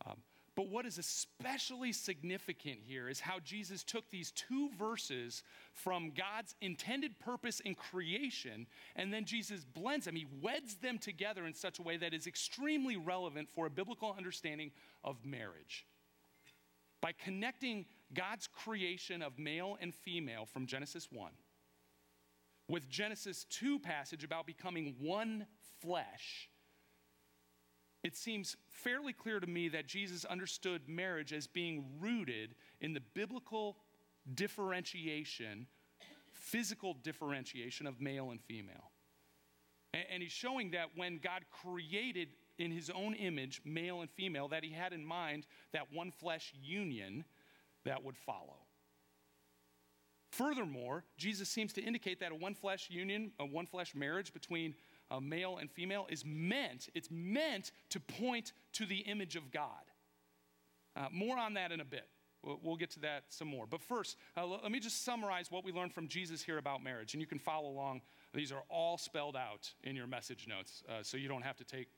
Um, 0.06 0.16
but 0.58 0.70
what 0.70 0.86
is 0.86 0.98
especially 0.98 1.92
significant 1.92 2.80
here 2.84 3.08
is 3.08 3.20
how 3.20 3.38
Jesus 3.38 3.84
took 3.84 4.10
these 4.10 4.32
two 4.32 4.70
verses 4.76 5.44
from 5.72 6.10
God's 6.10 6.56
intended 6.60 7.16
purpose 7.20 7.60
in 7.60 7.76
creation, 7.76 8.66
and 8.96 9.12
then 9.12 9.24
Jesus 9.24 9.64
blends 9.64 10.06
them. 10.06 10.16
He 10.16 10.26
weds 10.42 10.74
them 10.74 10.98
together 10.98 11.46
in 11.46 11.54
such 11.54 11.78
a 11.78 11.82
way 11.82 11.96
that 11.98 12.12
is 12.12 12.26
extremely 12.26 12.96
relevant 12.96 13.48
for 13.48 13.66
a 13.66 13.70
biblical 13.70 14.12
understanding 14.18 14.72
of 15.04 15.24
marriage. 15.24 15.86
By 17.00 17.12
connecting 17.12 17.86
God's 18.12 18.48
creation 18.48 19.22
of 19.22 19.38
male 19.38 19.78
and 19.80 19.94
female 19.94 20.44
from 20.44 20.66
Genesis 20.66 21.06
1 21.12 21.30
with 22.68 22.88
Genesis 22.88 23.44
2 23.44 23.78
passage 23.78 24.24
about 24.24 24.44
becoming 24.44 24.96
one 24.98 25.46
flesh, 25.80 26.50
it 28.08 28.16
seems 28.16 28.56
fairly 28.70 29.12
clear 29.12 29.38
to 29.38 29.46
me 29.46 29.68
that 29.68 29.86
Jesus 29.86 30.24
understood 30.24 30.88
marriage 30.88 31.34
as 31.34 31.46
being 31.46 31.84
rooted 32.00 32.54
in 32.80 32.94
the 32.94 33.02
biblical 33.12 33.76
differentiation, 34.34 35.66
physical 36.32 36.94
differentiation 36.94 37.86
of 37.86 38.00
male 38.00 38.30
and 38.30 38.40
female. 38.40 38.92
And, 39.92 40.22
he's 40.22 40.32
showing 40.32 40.70
that 40.70 40.86
when 40.96 41.18
God 41.18 41.42
created 41.50 42.28
in 42.58 42.70
his 42.70 42.88
own 42.88 43.12
image, 43.12 43.60
male 43.62 44.00
and 44.00 44.10
female, 44.10 44.48
that 44.48 44.64
he 44.64 44.72
had 44.72 44.94
in 44.94 45.04
mind 45.04 45.46
that 45.74 45.92
one 45.92 46.10
flesh 46.10 46.54
union 46.62 47.26
that 47.84 48.02
would 48.02 48.16
follow. 48.16 48.56
Furthermore, 50.30 51.04
Jesus 51.18 51.50
seems 51.50 51.74
to 51.74 51.82
indicate 51.82 52.20
that 52.20 52.32
a 52.32 52.34
one 52.34 52.54
flesh 52.54 52.88
union, 52.90 53.32
a 53.38 53.44
one 53.44 53.66
flesh 53.66 53.94
marriage 53.94 54.32
between 54.32 54.74
a 55.10 55.20
male 55.20 55.58
and 55.58 55.70
female 55.70 56.06
is 56.10 56.24
meant, 56.24 56.88
it's 56.94 57.10
meant 57.10 57.72
to 57.90 58.00
point 58.00 58.52
to 58.74 58.86
the 58.86 58.98
image 58.98 59.36
of 59.36 59.50
God. 59.50 59.70
Uh, 60.96 61.06
more 61.12 61.38
on 61.38 61.54
that 61.54 61.72
in 61.72 61.80
a 61.80 61.84
bit. 61.84 62.08
We'll, 62.42 62.60
we'll, 62.62 62.76
get 62.76 62.90
to 62.90 63.00
that 63.00 63.24
some 63.28 63.48
more. 63.48 63.66
But 63.66 63.82
first, 63.82 64.16
uh, 64.36 64.46
let 64.46 64.70
me 64.70 64.78
just 64.78 65.04
summarize 65.04 65.50
what 65.50 65.64
we 65.64 65.72
learned 65.72 65.92
from 65.92 66.08
Jesus 66.08 66.42
here 66.42 66.58
about 66.58 66.82
marriage. 66.82 67.14
And 67.14 67.20
you 67.20 67.26
can 67.26 67.38
follow 67.38 67.68
along. 67.68 68.02
These 68.32 68.52
are 68.52 68.62
all 68.68 68.96
spelled 68.96 69.36
out 69.36 69.72
in 69.82 69.96
your 69.96 70.06
message 70.06 70.46
notes, 70.48 70.82
uh, 70.88 71.02
so 71.02 71.16
you 71.16 71.28
don't 71.28 71.42
have 71.42 71.56
to 71.56 71.64
take 71.64 71.88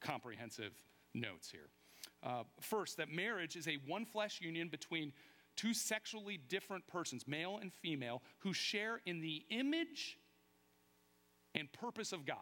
comprehensive 0.00 0.72
notes 1.14 1.50
here. 1.50 1.68
Uh, 2.22 2.44
first, 2.60 2.96
that 2.96 3.10
marriage 3.10 3.56
is 3.56 3.68
a 3.68 3.78
one 3.86 4.04
flesh 4.04 4.40
union 4.40 4.68
between 4.68 5.12
two 5.56 5.74
sexually 5.74 6.38
different 6.48 6.86
persons, 6.86 7.26
male 7.28 7.58
and 7.60 7.72
female, 7.72 8.22
who 8.38 8.52
share 8.52 9.00
in 9.04 9.20
the 9.20 9.44
image 9.50 10.18
and 11.54 11.72
purpose 11.72 12.12
of 12.12 12.24
God. 12.26 12.36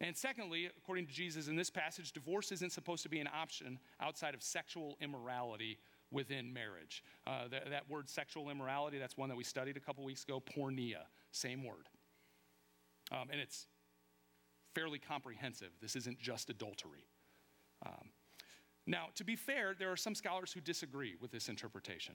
And 0.00 0.14
secondly, 0.14 0.68
according 0.76 1.06
to 1.06 1.12
Jesus 1.12 1.48
in 1.48 1.56
this 1.56 1.70
passage, 1.70 2.12
divorce 2.12 2.52
isn't 2.52 2.72
supposed 2.72 3.02
to 3.04 3.08
be 3.08 3.18
an 3.18 3.28
option 3.34 3.78
outside 4.00 4.34
of 4.34 4.42
sexual 4.42 4.96
immorality 5.00 5.78
within 6.10 6.52
marriage. 6.52 7.02
Uh, 7.26 7.48
that, 7.48 7.70
that 7.70 7.88
word 7.88 8.08
sexual 8.08 8.50
immorality, 8.50 8.98
that's 8.98 9.16
one 9.16 9.28
that 9.28 9.36
we 9.36 9.44
studied 9.44 9.76
a 9.76 9.80
couple 9.80 10.04
weeks 10.04 10.22
ago, 10.24 10.40
porneia, 10.40 11.06
same 11.32 11.64
word. 11.64 11.88
Um, 13.10 13.28
and 13.30 13.40
it's 13.40 13.66
fairly 14.74 14.98
comprehensive. 14.98 15.70
This 15.80 15.96
isn't 15.96 16.18
just 16.18 16.50
adultery. 16.50 17.06
Um, 17.84 18.10
now, 18.86 19.06
to 19.14 19.24
be 19.24 19.34
fair, 19.34 19.74
there 19.76 19.90
are 19.90 19.96
some 19.96 20.14
scholars 20.14 20.52
who 20.52 20.60
disagree 20.60 21.16
with 21.20 21.30
this 21.30 21.48
interpretation. 21.48 22.14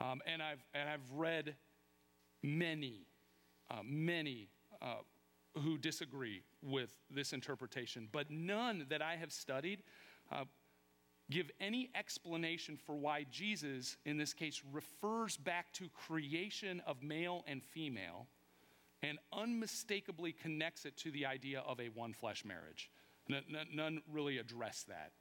Um, 0.00 0.20
and, 0.26 0.42
I've, 0.42 0.64
and 0.74 0.88
I've 0.88 1.10
read 1.12 1.54
many, 2.42 3.06
uh, 3.70 3.82
many 3.84 4.48
uh, 4.82 4.96
who 5.58 5.78
disagree 5.78 6.42
with 6.62 6.90
this 7.10 7.32
interpretation, 7.32 8.08
but 8.12 8.30
none 8.30 8.86
that 8.88 9.02
I 9.02 9.16
have 9.16 9.32
studied 9.32 9.82
uh, 10.30 10.44
give 11.30 11.50
any 11.60 11.90
explanation 11.94 12.76
for 12.76 12.96
why 12.96 13.24
Jesus, 13.30 13.96
in 14.04 14.16
this 14.16 14.32
case, 14.32 14.62
refers 14.72 15.36
back 15.36 15.72
to 15.74 15.88
creation 15.88 16.82
of 16.86 17.02
male 17.02 17.44
and 17.46 17.62
female 17.62 18.26
and 19.02 19.18
unmistakably 19.32 20.32
connects 20.32 20.84
it 20.84 20.96
to 20.98 21.10
the 21.10 21.24
idea 21.24 21.60
of 21.60 21.80
a 21.80 21.88
one 21.88 22.12
flesh 22.12 22.44
marriage. 22.44 22.90
None 23.28 24.02
really 24.12 24.38
address 24.38 24.84
that. 24.88 25.12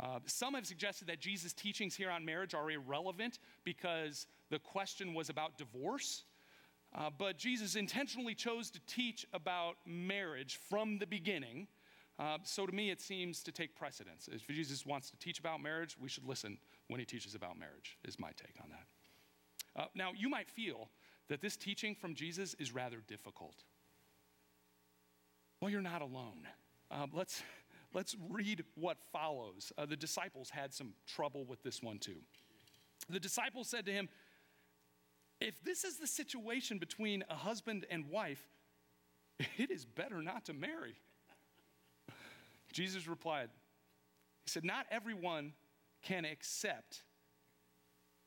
Uh, 0.00 0.20
some 0.26 0.54
have 0.54 0.66
suggested 0.66 1.08
that 1.08 1.18
Jesus' 1.18 1.52
teachings 1.52 1.96
here 1.96 2.10
on 2.10 2.24
marriage 2.24 2.54
are 2.54 2.70
irrelevant 2.70 3.40
because 3.64 4.26
the 4.48 4.60
question 4.60 5.12
was 5.12 5.28
about 5.28 5.58
divorce. 5.58 6.24
Uh, 6.94 7.10
but 7.16 7.36
Jesus 7.36 7.76
intentionally 7.76 8.34
chose 8.34 8.70
to 8.70 8.80
teach 8.86 9.26
about 9.32 9.76
marriage 9.84 10.58
from 10.68 10.98
the 10.98 11.06
beginning. 11.06 11.68
Uh, 12.18 12.38
so 12.42 12.66
to 12.66 12.72
me, 12.72 12.90
it 12.90 13.00
seems 13.00 13.42
to 13.42 13.52
take 13.52 13.76
precedence. 13.76 14.28
If 14.32 14.46
Jesus 14.46 14.84
wants 14.84 15.10
to 15.10 15.16
teach 15.18 15.38
about 15.38 15.62
marriage, 15.62 15.96
we 16.00 16.08
should 16.08 16.26
listen 16.26 16.58
when 16.88 16.98
he 16.98 17.06
teaches 17.06 17.34
about 17.34 17.58
marriage, 17.58 17.96
is 18.04 18.18
my 18.18 18.30
take 18.30 18.56
on 18.62 18.70
that. 18.70 19.82
Uh, 19.82 19.86
now, 19.94 20.10
you 20.16 20.28
might 20.28 20.48
feel 20.48 20.88
that 21.28 21.40
this 21.40 21.56
teaching 21.56 21.94
from 21.94 22.14
Jesus 22.14 22.54
is 22.58 22.74
rather 22.74 22.98
difficult. 23.06 23.64
Well, 25.60 25.70
you're 25.70 25.82
not 25.82 26.02
alone. 26.02 26.48
Uh, 26.90 27.06
let's, 27.12 27.42
let's 27.94 28.16
read 28.28 28.64
what 28.74 28.96
follows. 29.12 29.72
Uh, 29.76 29.86
the 29.86 29.96
disciples 29.96 30.50
had 30.50 30.72
some 30.72 30.94
trouble 31.06 31.44
with 31.44 31.62
this 31.62 31.82
one 31.82 31.98
too. 31.98 32.16
The 33.08 33.20
disciples 33.20 33.68
said 33.68 33.86
to 33.86 33.92
him, 33.92 34.08
If 35.40 35.62
this 35.62 35.84
is 35.84 35.98
the 35.98 36.06
situation 36.06 36.78
between 36.78 37.24
a 37.30 37.34
husband 37.34 37.86
and 37.90 38.08
wife, 38.10 38.42
it 39.56 39.70
is 39.70 39.84
better 39.84 40.22
not 40.22 40.44
to 40.46 40.52
marry. 40.52 40.96
Jesus 42.72 43.06
replied, 43.06 43.50
He 44.44 44.50
said, 44.50 44.64
Not 44.64 44.86
everyone 44.90 45.52
can 46.02 46.24
accept 46.24 47.02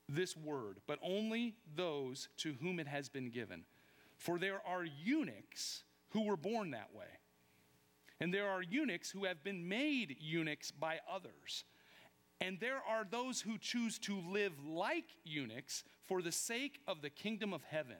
this 0.07 0.35
word, 0.35 0.79
but 0.87 0.99
only 1.01 1.55
those 1.75 2.29
to 2.37 2.53
whom 2.61 2.79
it 2.79 2.87
has 2.87 3.09
been 3.09 3.29
given. 3.29 3.63
For 4.17 4.37
there 4.37 4.61
are 4.65 4.83
eunuchs 4.83 5.83
who 6.09 6.23
were 6.23 6.37
born 6.37 6.71
that 6.71 6.93
way. 6.93 7.05
And 8.19 8.33
there 8.33 8.49
are 8.49 8.61
eunuchs 8.61 9.09
who 9.09 9.25
have 9.25 9.43
been 9.43 9.67
made 9.67 10.17
eunuchs 10.19 10.69
by 10.69 10.99
others. 11.11 11.63
And 12.41 12.59
there 12.59 12.81
are 12.89 13.05
those 13.09 13.39
who 13.39 13.57
choose 13.57 13.99
to 13.99 14.19
live 14.19 14.53
like 14.65 15.05
eunuchs 15.23 15.83
for 16.03 16.21
the 16.21 16.31
sake 16.31 16.81
of 16.87 17.01
the 17.01 17.09
kingdom 17.09 17.53
of 17.53 17.63
heaven. 17.63 17.97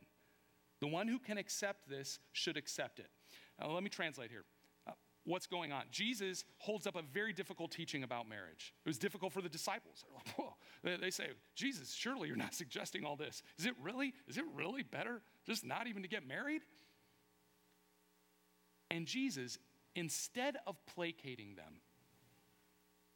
The 0.81 0.87
one 0.87 1.07
who 1.07 1.19
can 1.19 1.37
accept 1.37 1.87
this 1.87 2.19
should 2.33 2.57
accept 2.57 2.99
it. 2.99 3.07
Now, 3.59 3.69
let 3.69 3.83
me 3.83 3.89
translate 3.89 4.31
here. 4.31 4.43
Uh, 4.87 4.93
what's 5.25 5.45
going 5.45 5.71
on? 5.71 5.83
Jesus 5.91 6.43
holds 6.57 6.87
up 6.87 6.95
a 6.95 7.03
very 7.03 7.33
difficult 7.33 7.71
teaching 7.71 8.01
about 8.01 8.27
marriage. 8.27 8.73
It 8.83 8.89
was 8.89 8.97
difficult 8.97 9.31
for 9.31 9.41
the 9.41 9.49
disciples. 9.49 10.03
Like, 10.37 10.47
they, 10.83 10.97
they 10.97 11.11
say, 11.11 11.27
Jesus, 11.55 11.93
surely 11.93 12.27
you're 12.27 12.35
not 12.35 12.55
suggesting 12.55 13.05
all 13.05 13.15
this. 13.15 13.43
Is 13.59 13.67
it 13.67 13.75
really? 13.79 14.13
Is 14.27 14.37
it 14.37 14.45
really 14.55 14.81
better 14.81 15.21
just 15.45 15.63
not 15.63 15.85
even 15.85 16.01
to 16.01 16.07
get 16.07 16.27
married? 16.27 16.63
And 18.89 19.05
Jesus 19.05 19.59
instead 19.95 20.57
of 20.67 20.75
placating 20.85 21.55
them, 21.55 21.81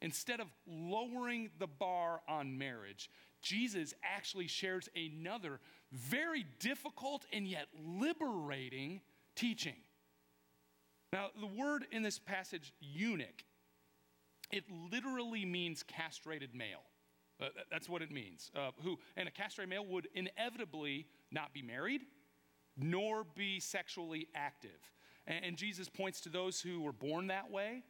instead 0.00 0.40
of 0.40 0.48
lowering 0.66 1.50
the 1.58 1.66
bar 1.66 2.20
on 2.28 2.58
marriage, 2.58 3.10
Jesus 3.42 3.94
actually 4.02 4.48
shares 4.48 4.88
another 4.96 5.60
very 5.92 6.44
difficult 6.58 7.26
and 7.32 7.46
yet 7.46 7.66
liberating 7.78 9.00
teaching. 9.34 9.76
Now, 11.12 11.28
the 11.38 11.46
word 11.46 11.86
in 11.92 12.02
this 12.02 12.18
passage, 12.18 12.72
eunuch, 12.80 13.44
it 14.50 14.64
literally 14.92 15.44
means 15.44 15.82
castrated 15.82 16.54
male. 16.54 16.82
Uh, 17.40 17.48
that's 17.70 17.88
what 17.88 18.02
it 18.02 18.10
means. 18.10 18.50
Uh, 18.56 18.70
who 18.82 18.98
and 19.16 19.28
a 19.28 19.30
castrated 19.30 19.68
male 19.68 19.86
would 19.86 20.08
inevitably 20.14 21.06
not 21.30 21.52
be 21.52 21.62
married, 21.62 22.02
nor 22.76 23.24
be 23.34 23.60
sexually 23.60 24.28
active. 24.34 24.92
And, 25.26 25.44
and 25.44 25.56
Jesus 25.56 25.88
points 25.88 26.20
to 26.22 26.28
those 26.28 26.60
who 26.60 26.80
were 26.80 26.92
born 26.92 27.28
that 27.28 27.50
way, 27.50 27.82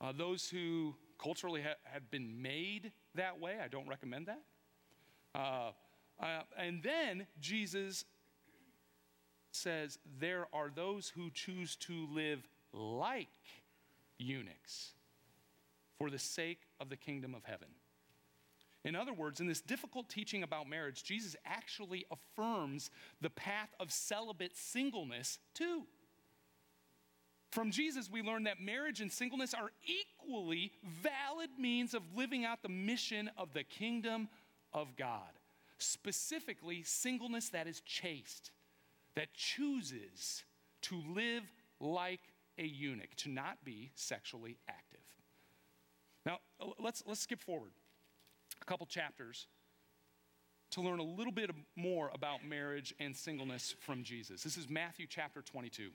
uh, 0.00 0.12
those 0.12 0.48
who 0.48 0.94
culturally 1.18 1.62
ha- 1.62 1.76
have 1.84 2.10
been 2.10 2.42
made 2.42 2.92
that 3.14 3.40
way. 3.40 3.56
I 3.62 3.68
don't 3.68 3.88
recommend 3.88 4.26
that. 4.26 4.42
Uh, 5.34 5.70
uh, 6.20 6.42
and 6.58 6.82
then 6.82 7.26
Jesus 7.40 8.04
says, 9.50 9.98
There 10.18 10.46
are 10.52 10.70
those 10.74 11.08
who 11.08 11.30
choose 11.30 11.76
to 11.76 12.06
live 12.12 12.46
like 12.72 13.28
eunuchs 14.18 14.92
for 15.98 16.10
the 16.10 16.18
sake 16.18 16.60
of 16.80 16.88
the 16.88 16.96
kingdom 16.96 17.34
of 17.34 17.44
heaven. 17.44 17.68
In 18.84 18.94
other 18.94 19.12
words, 19.12 19.40
in 19.40 19.48
this 19.48 19.60
difficult 19.60 20.08
teaching 20.08 20.44
about 20.44 20.68
marriage, 20.68 21.02
Jesus 21.02 21.34
actually 21.44 22.06
affirms 22.10 22.90
the 23.20 23.30
path 23.30 23.74
of 23.80 23.90
celibate 23.90 24.56
singleness 24.56 25.38
too. 25.54 25.82
From 27.56 27.70
Jesus, 27.70 28.10
we 28.12 28.20
learn 28.20 28.44
that 28.44 28.60
marriage 28.60 29.00
and 29.00 29.10
singleness 29.10 29.54
are 29.54 29.70
equally 29.82 30.72
valid 30.84 31.48
means 31.58 31.94
of 31.94 32.02
living 32.14 32.44
out 32.44 32.60
the 32.60 32.68
mission 32.68 33.30
of 33.38 33.54
the 33.54 33.64
kingdom 33.64 34.28
of 34.74 34.94
God. 34.94 35.30
Specifically, 35.78 36.82
singleness 36.82 37.48
that 37.48 37.66
is 37.66 37.80
chaste, 37.80 38.50
that 39.14 39.32
chooses 39.32 40.44
to 40.82 41.02
live 41.08 41.44
like 41.80 42.20
a 42.58 42.64
eunuch, 42.66 43.14
to 43.16 43.30
not 43.30 43.64
be 43.64 43.90
sexually 43.94 44.58
active. 44.68 45.00
Now, 46.26 46.40
let's, 46.78 47.02
let's 47.06 47.20
skip 47.20 47.40
forward 47.40 47.72
a 48.60 48.66
couple 48.66 48.84
chapters 48.84 49.46
to 50.72 50.82
learn 50.82 50.98
a 50.98 51.02
little 51.02 51.32
bit 51.32 51.50
more 51.74 52.10
about 52.12 52.44
marriage 52.44 52.94
and 53.00 53.16
singleness 53.16 53.74
from 53.80 54.02
Jesus. 54.02 54.42
This 54.42 54.58
is 54.58 54.68
Matthew 54.68 55.06
chapter 55.08 55.40
22. 55.40 55.88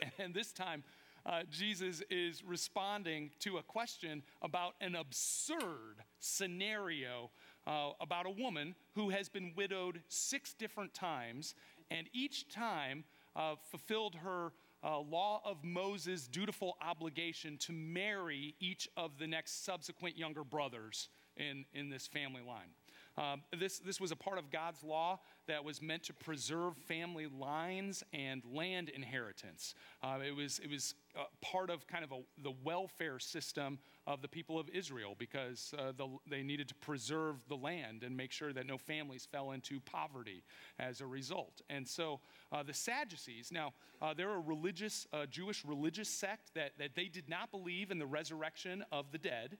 And 0.18 0.34
this 0.34 0.52
time, 0.52 0.82
uh, 1.24 1.42
Jesus 1.50 2.02
is 2.10 2.42
responding 2.42 3.30
to 3.40 3.58
a 3.58 3.62
question 3.62 4.22
about 4.42 4.74
an 4.80 4.96
absurd 4.96 6.02
scenario 6.18 7.30
uh, 7.66 7.90
about 8.00 8.26
a 8.26 8.30
woman 8.30 8.74
who 8.94 9.10
has 9.10 9.28
been 9.28 9.52
widowed 9.56 10.00
six 10.08 10.52
different 10.54 10.92
times, 10.94 11.54
and 11.90 12.08
each 12.12 12.48
time 12.48 13.04
uh, 13.36 13.54
fulfilled 13.70 14.16
her 14.16 14.52
uh, 14.84 14.98
law 14.98 15.40
of 15.44 15.62
Moses' 15.62 16.26
dutiful 16.26 16.76
obligation 16.82 17.56
to 17.58 17.72
marry 17.72 18.56
each 18.58 18.88
of 18.96 19.18
the 19.18 19.26
next 19.26 19.64
subsequent 19.64 20.18
younger 20.18 20.42
brothers 20.42 21.08
in, 21.36 21.64
in 21.72 21.88
this 21.88 22.08
family 22.08 22.42
line. 22.42 22.70
Um, 23.18 23.42
this, 23.58 23.78
this 23.78 24.00
was 24.00 24.10
a 24.10 24.16
part 24.16 24.38
of 24.38 24.50
God's 24.50 24.82
law 24.82 25.20
that 25.46 25.64
was 25.64 25.82
meant 25.82 26.04
to 26.04 26.14
preserve 26.14 26.76
family 26.76 27.26
lines 27.26 28.02
and 28.12 28.42
land 28.50 28.88
inheritance. 28.88 29.74
Uh, 30.02 30.18
it 30.26 30.34
was, 30.34 30.60
it 30.60 30.70
was 30.70 30.94
uh, 31.18 31.24
part 31.42 31.68
of 31.68 31.86
kind 31.86 32.04
of 32.04 32.12
a, 32.12 32.20
the 32.42 32.54
welfare 32.64 33.18
system 33.18 33.78
of 34.06 34.22
the 34.22 34.28
people 34.28 34.58
of 34.58 34.68
Israel 34.70 35.14
because 35.18 35.74
uh, 35.78 35.92
the, 35.96 36.08
they 36.28 36.42
needed 36.42 36.68
to 36.68 36.74
preserve 36.76 37.46
the 37.48 37.56
land 37.56 38.02
and 38.02 38.16
make 38.16 38.32
sure 38.32 38.52
that 38.52 38.66
no 38.66 38.78
families 38.78 39.28
fell 39.30 39.50
into 39.50 39.78
poverty 39.80 40.42
as 40.78 41.02
a 41.02 41.06
result. 41.06 41.60
And 41.68 41.86
so 41.86 42.20
uh, 42.50 42.62
the 42.62 42.74
Sadducees, 42.74 43.50
now, 43.52 43.74
uh, 44.00 44.14
they're 44.14 44.34
a 44.34 44.40
religious, 44.40 45.06
Jewish 45.30 45.64
religious 45.64 46.08
sect 46.08 46.54
that, 46.54 46.72
that 46.78 46.94
they 46.94 47.06
did 47.06 47.28
not 47.28 47.50
believe 47.50 47.90
in 47.90 47.98
the 47.98 48.06
resurrection 48.06 48.84
of 48.90 49.12
the 49.12 49.18
dead. 49.18 49.58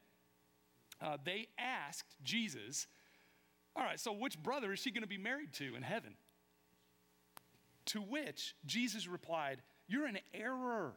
they 1.25 1.49
asked 1.59 2.17
Jesus, 2.23 2.87
all 3.75 3.85
right, 3.85 3.99
so 3.99 4.13
which 4.13 4.43
brother 4.43 4.73
is 4.73 4.79
she 4.79 4.91
going 4.91 5.03
to 5.03 5.09
be 5.09 5.19
married 5.19 5.53
to 5.55 5.75
in 5.75 5.83
heaven? 5.83 6.15
To 7.87 8.01
which 8.01 8.55
Jesus 8.67 9.09
replied, 9.09 9.63
You're 9.89 10.07
in 10.07 10.19
error 10.35 10.93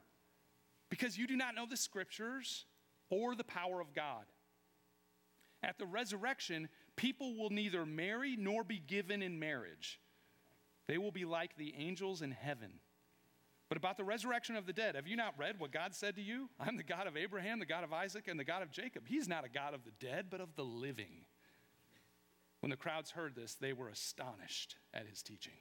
because 0.90 1.18
you 1.18 1.28
do 1.28 1.38
not 1.38 1.56
know 1.56 1.66
the 1.70 1.78
scriptures 1.78 2.66
or 3.10 3.36
the 3.36 3.44
power 3.44 3.82
of 3.82 3.94
God. 3.94 4.26
At 5.64 5.80
the 5.80 5.86
resurrection, 5.86 6.70
people 6.96 7.36
will 7.38 7.50
neither 7.50 7.86
marry 7.86 8.36
nor 8.36 8.64
be 8.64 8.78
given 8.80 9.24
in 9.24 9.40
marriage. 9.40 10.00
They 10.88 10.98
will 10.98 11.12
be 11.12 11.26
like 11.26 11.58
the 11.58 11.74
angels 11.78 12.22
in 12.22 12.32
heaven. 12.32 12.74
but 13.68 13.78
about 13.78 13.98
the 13.98 14.04
resurrection 14.04 14.56
of 14.56 14.68
the 14.68 14.74
dead. 14.74 14.94
Have 14.94 15.08
you 15.08 15.16
not 15.16 15.34
read 15.40 15.60
what 15.60 15.72
God 15.72 15.96
said 15.96 16.16
to 16.18 16.22
you? 16.22 16.50
I'm 16.60 16.78
the 16.78 16.84
God 16.84 17.08
of 17.08 17.18
Abraham, 17.18 17.58
the 17.58 17.66
God 17.66 17.84
of 17.84 17.92
Isaac, 17.92 18.28
and 18.28 18.40
the 18.40 18.44
God 18.44 18.62
of 18.62 18.70
Jacob. 18.70 19.06
He's 19.08 19.28
not 19.28 19.44
a 19.44 19.50
God 19.50 19.74
of 19.74 19.84
the 19.84 19.92
dead, 20.00 20.28
but 20.30 20.40
of 20.40 20.56
the 20.56 20.64
living. 20.64 21.25
When 22.65 22.71
the 22.71 22.78
crowds 22.78 23.12
heard 23.12 23.36
this, 23.36 23.54
they 23.54 23.73
were 23.73 23.89
astonished 23.89 24.78
at 24.91 25.06
his 25.06 25.21
teaching. 25.21 25.54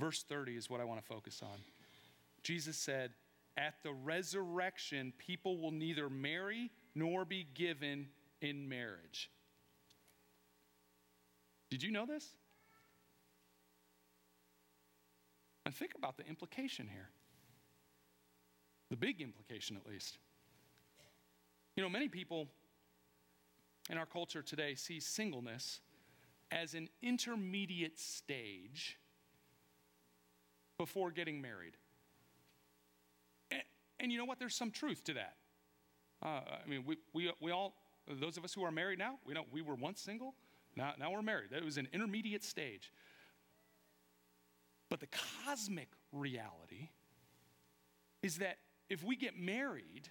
Verse 0.00 0.24
30 0.28 0.56
is 0.56 0.68
what 0.68 0.80
I 0.80 0.84
want 0.84 0.98
to 0.98 1.06
focus 1.06 1.42
on. 1.44 1.60
Jesus 2.42 2.76
said, 2.76 3.12
At 3.56 3.74
the 3.84 3.92
resurrection, 3.92 5.12
people 5.16 5.58
will 5.58 5.70
neither 5.70 6.10
marry 6.10 6.72
nor 6.92 7.24
be 7.24 7.46
given 7.54 8.08
in 8.40 8.68
marriage. 8.68 9.30
Did 11.70 11.84
you 11.84 11.92
know 11.92 12.04
this? 12.04 12.26
And 15.64 15.72
think 15.72 15.92
about 15.96 16.16
the 16.16 16.26
implication 16.26 16.88
here. 16.92 17.10
The 18.90 18.96
big 18.96 19.20
implication, 19.20 19.76
at 19.76 19.88
least. 19.88 20.18
You 21.76 21.84
know, 21.84 21.88
many 21.88 22.08
people 22.08 22.48
in 23.90 23.98
our 23.98 24.06
culture 24.06 24.42
today 24.42 24.74
sees 24.74 25.06
singleness 25.06 25.80
as 26.50 26.74
an 26.74 26.88
intermediate 27.02 27.98
stage 27.98 28.98
before 30.78 31.10
getting 31.10 31.40
married. 31.40 31.76
And, 33.50 33.62
and, 34.00 34.12
you 34.12 34.18
know 34.18 34.24
what? 34.24 34.38
There's 34.38 34.54
some 34.54 34.70
truth 34.70 35.04
to 35.04 35.14
that. 35.14 35.34
Uh, 36.22 36.40
I 36.64 36.68
mean, 36.68 36.84
we, 36.86 36.96
we, 37.12 37.30
we 37.40 37.50
all, 37.50 37.74
those 38.08 38.36
of 38.36 38.44
us 38.44 38.54
who 38.54 38.64
are 38.64 38.70
married 38.70 38.98
now, 38.98 39.18
we 39.26 39.34
know 39.34 39.44
we 39.52 39.62
were 39.62 39.74
once 39.74 40.00
single, 40.00 40.34
now, 40.76 40.92
now 40.98 41.12
we're 41.12 41.22
married. 41.22 41.50
That 41.50 41.64
was 41.64 41.76
an 41.76 41.88
intermediate 41.92 42.42
stage. 42.42 42.92
But 44.90 45.00
the 45.00 45.08
cosmic 45.44 45.88
reality 46.12 46.88
is 48.22 48.38
that 48.38 48.58
if 48.88 49.02
we 49.04 49.16
get 49.16 49.38
married, 49.38 50.10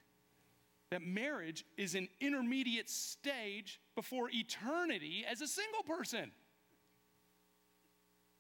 that 0.93 1.01
marriage 1.01 1.65
is 1.75 1.95
an 1.95 2.07
intermediate 2.21 2.87
stage 2.87 3.81
before 3.95 4.29
eternity 4.31 5.25
as 5.27 5.41
a 5.41 5.47
single 5.47 5.81
person. 5.81 6.31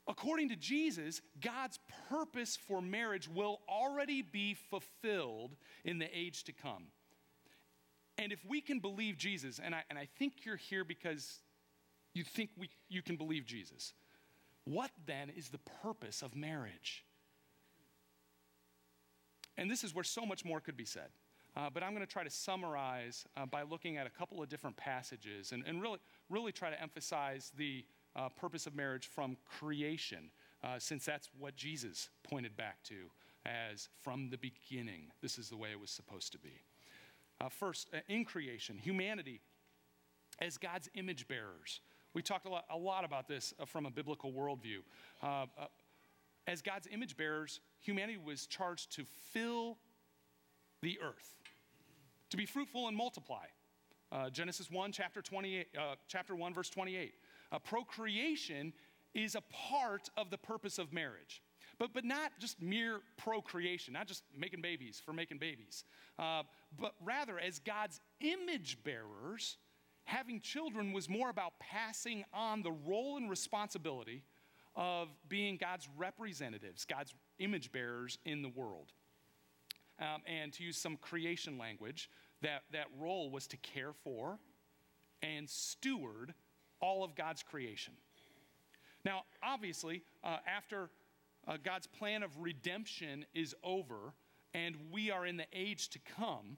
According 0.07 0.49
to 0.49 0.55
Jesus, 0.55 1.19
God's 1.41 1.79
purpose 2.09 2.55
for 2.67 2.79
marriage 2.79 3.27
will 3.27 3.61
already 3.67 4.21
be 4.21 4.53
fulfilled 4.53 5.55
in 5.83 5.97
the 5.97 6.07
age 6.15 6.43
to 6.43 6.53
come. 6.53 6.83
And 8.19 8.31
if 8.31 8.45
we 8.45 8.61
can 8.61 8.77
believe 8.77 9.17
Jesus, 9.17 9.59
and 9.59 9.73
I, 9.73 9.81
and 9.89 9.97
I 9.97 10.07
think 10.19 10.45
you're 10.45 10.55
here 10.55 10.83
because 10.83 11.39
you 12.13 12.23
think 12.23 12.51
we, 12.55 12.69
you 12.87 13.01
can 13.01 13.15
believe 13.15 13.47
Jesus, 13.47 13.93
what 14.65 14.91
then 15.07 15.31
is 15.35 15.49
the 15.49 15.59
purpose 15.81 16.21
of 16.21 16.35
marriage? 16.35 17.03
And 19.57 19.71
this 19.71 19.83
is 19.83 19.95
where 19.95 20.03
so 20.03 20.23
much 20.23 20.45
more 20.45 20.59
could 20.59 20.77
be 20.77 20.85
said. 20.85 21.09
Uh, 21.55 21.69
but 21.71 21.83
I'm 21.83 21.93
going 21.93 22.05
to 22.05 22.11
try 22.11 22.23
to 22.23 22.29
summarize 22.29 23.25
uh, 23.37 23.45
by 23.45 23.61
looking 23.61 23.97
at 23.97 24.07
a 24.07 24.09
couple 24.09 24.41
of 24.41 24.49
different 24.49 24.75
passages 24.75 25.51
and, 25.51 25.63
and 25.67 25.81
really, 25.81 25.99
really 26.29 26.51
try 26.51 26.71
to 26.71 26.81
emphasize 26.81 27.51
the 27.57 27.85
uh, 28.15 28.29
purpose 28.29 28.65
of 28.65 28.75
marriage 28.75 29.07
from 29.07 29.37
creation, 29.59 30.31
uh, 30.63 30.79
since 30.79 31.05
that's 31.05 31.29
what 31.37 31.55
Jesus 31.55 32.09
pointed 32.23 32.55
back 32.57 32.81
to 32.83 32.95
as 33.45 33.89
from 34.01 34.29
the 34.29 34.37
beginning, 34.37 35.11
this 35.21 35.37
is 35.37 35.49
the 35.49 35.57
way 35.57 35.69
it 35.71 35.79
was 35.79 35.91
supposed 35.91 36.31
to 36.31 36.39
be. 36.39 36.61
Uh, 37.41 37.49
first, 37.49 37.87
uh, 37.93 37.97
in 38.07 38.25
creation, 38.25 38.77
humanity 38.77 39.41
as 40.39 40.57
God's 40.57 40.89
image 40.95 41.27
bearers. 41.27 41.81
We 42.13 42.21
talked 42.21 42.45
a 42.45 42.49
lot, 42.49 42.65
a 42.69 42.77
lot 42.77 43.05
about 43.05 43.27
this 43.27 43.53
from 43.65 43.85
a 43.85 43.91
biblical 43.91 44.31
worldview. 44.31 44.79
As 46.45 46.61
God's 46.61 46.87
image 46.91 47.15
bearers, 47.15 47.59
humanity 47.79 48.17
was 48.17 48.45
charged 48.47 48.91
to 48.93 49.05
fill 49.31 49.77
the 50.81 50.99
earth, 51.01 51.35
to 52.33 52.37
be 52.37 52.45
fruitful 52.47 52.87
and 52.87 52.97
multiply. 52.97 53.45
Uh, 54.11 54.27
Genesis 54.27 54.71
1, 54.71 54.91
chapter, 54.91 55.21
28, 55.21 55.67
uh, 55.77 55.95
chapter 56.07 56.35
1, 56.35 56.51
verse 56.51 56.69
28. 56.69 57.13
Uh, 57.51 57.59
procreation 57.59 58.73
is 59.13 59.35
a 59.35 59.41
part 59.51 60.09
of 60.17 60.31
the 60.31 60.37
purpose 60.39 60.79
of 60.79 60.91
marriage. 60.91 61.43
But, 61.77 61.93
but 61.93 62.03
not 62.03 62.31
just 62.39 62.59
mere 62.59 63.01
procreation, 63.17 63.93
not 63.93 64.07
just 64.07 64.23
making 64.35 64.61
babies 64.61 64.99
for 65.03 65.13
making 65.13 65.37
babies, 65.37 65.83
but 66.17 66.95
rather 67.03 67.39
as 67.39 67.59
God's 67.59 67.99
image 68.19 68.79
bearers, 68.83 69.57
having 70.05 70.41
children 70.41 70.91
was 70.91 71.07
more 71.07 71.29
about 71.29 71.53
passing 71.59 72.23
on 72.33 72.63
the 72.63 72.71
role 72.71 73.17
and 73.17 73.29
responsibility 73.29 74.23
of 74.75 75.09
being 75.29 75.57
God's 75.57 75.87
representatives, 75.97 76.83
God's 76.85 77.13
image 77.37 77.71
bearers 77.71 78.17
in 78.25 78.41
the 78.41 78.49
world. 78.49 78.91
Um, 79.99 80.21
and 80.25 80.51
to 80.53 80.63
use 80.63 80.77
some 80.77 80.97
creation 80.97 81.57
language, 81.57 82.09
that, 82.43 82.61
that 82.71 82.87
role 82.99 83.29
was 83.29 83.47
to 83.47 83.57
care 83.57 83.93
for 84.03 84.39
and 85.21 85.49
steward 85.49 86.33
all 86.79 87.03
of 87.03 87.15
God's 87.15 87.41
creation. 87.41 87.93
Now, 89.05 89.23
obviously, 89.41 90.03
uh, 90.23 90.37
after 90.45 90.89
uh, 91.47 91.57
God's 91.63 91.87
plan 91.87 92.23
of 92.23 92.31
redemption 92.39 93.25
is 93.33 93.55
over 93.63 94.13
and 94.53 94.75
we 94.91 95.09
are 95.11 95.25
in 95.25 95.37
the 95.37 95.47
age 95.51 95.89
to 95.89 95.99
come, 96.17 96.57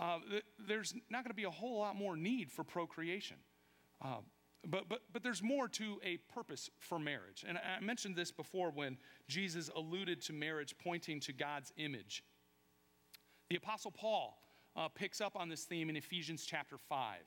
uh, 0.00 0.18
th- 0.28 0.44
there's 0.66 0.94
not 1.10 1.22
going 1.22 1.30
to 1.30 1.34
be 1.34 1.44
a 1.44 1.50
whole 1.50 1.78
lot 1.78 1.94
more 1.94 2.16
need 2.16 2.50
for 2.50 2.64
procreation. 2.64 3.36
Uh, 4.02 4.16
but, 4.66 4.88
but, 4.88 5.00
but 5.12 5.22
there's 5.22 5.42
more 5.42 5.68
to 5.68 6.00
a 6.02 6.16
purpose 6.32 6.70
for 6.78 6.98
marriage. 6.98 7.44
And 7.46 7.58
I 7.58 7.84
mentioned 7.84 8.16
this 8.16 8.32
before 8.32 8.70
when 8.70 8.96
Jesus 9.28 9.70
alluded 9.76 10.22
to 10.22 10.32
marriage 10.32 10.74
pointing 10.82 11.20
to 11.20 11.32
God's 11.32 11.72
image. 11.76 12.24
The 13.50 13.56
Apostle 13.56 13.90
Paul 13.90 14.38
uh, 14.76 14.88
picks 14.88 15.20
up 15.20 15.36
on 15.36 15.48
this 15.48 15.64
theme 15.64 15.88
in 15.88 15.96
Ephesians 15.96 16.44
chapter 16.44 16.76
5. 16.78 17.18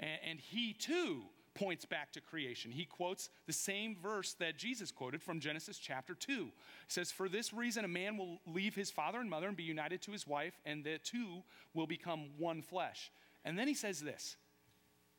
And, 0.00 0.18
and 0.30 0.40
he 0.40 0.72
too 0.72 1.22
points 1.54 1.84
back 1.84 2.12
to 2.12 2.20
creation. 2.20 2.70
He 2.70 2.84
quotes 2.84 3.30
the 3.46 3.52
same 3.52 3.96
verse 4.02 4.34
that 4.34 4.58
Jesus 4.58 4.90
quoted 4.90 5.22
from 5.22 5.40
Genesis 5.40 5.78
chapter 5.78 6.14
2. 6.14 6.32
He 6.44 6.50
says, 6.88 7.12
For 7.12 7.28
this 7.28 7.52
reason, 7.52 7.84
a 7.84 7.88
man 7.88 8.16
will 8.16 8.40
leave 8.46 8.74
his 8.74 8.90
father 8.90 9.20
and 9.20 9.30
mother 9.30 9.48
and 9.48 9.56
be 9.56 9.62
united 9.62 10.02
to 10.02 10.12
his 10.12 10.26
wife, 10.26 10.58
and 10.64 10.84
the 10.84 10.98
two 10.98 11.42
will 11.72 11.86
become 11.86 12.30
one 12.38 12.62
flesh. 12.62 13.10
And 13.44 13.58
then 13.58 13.68
he 13.68 13.74
says 13.74 14.00
this 14.00 14.36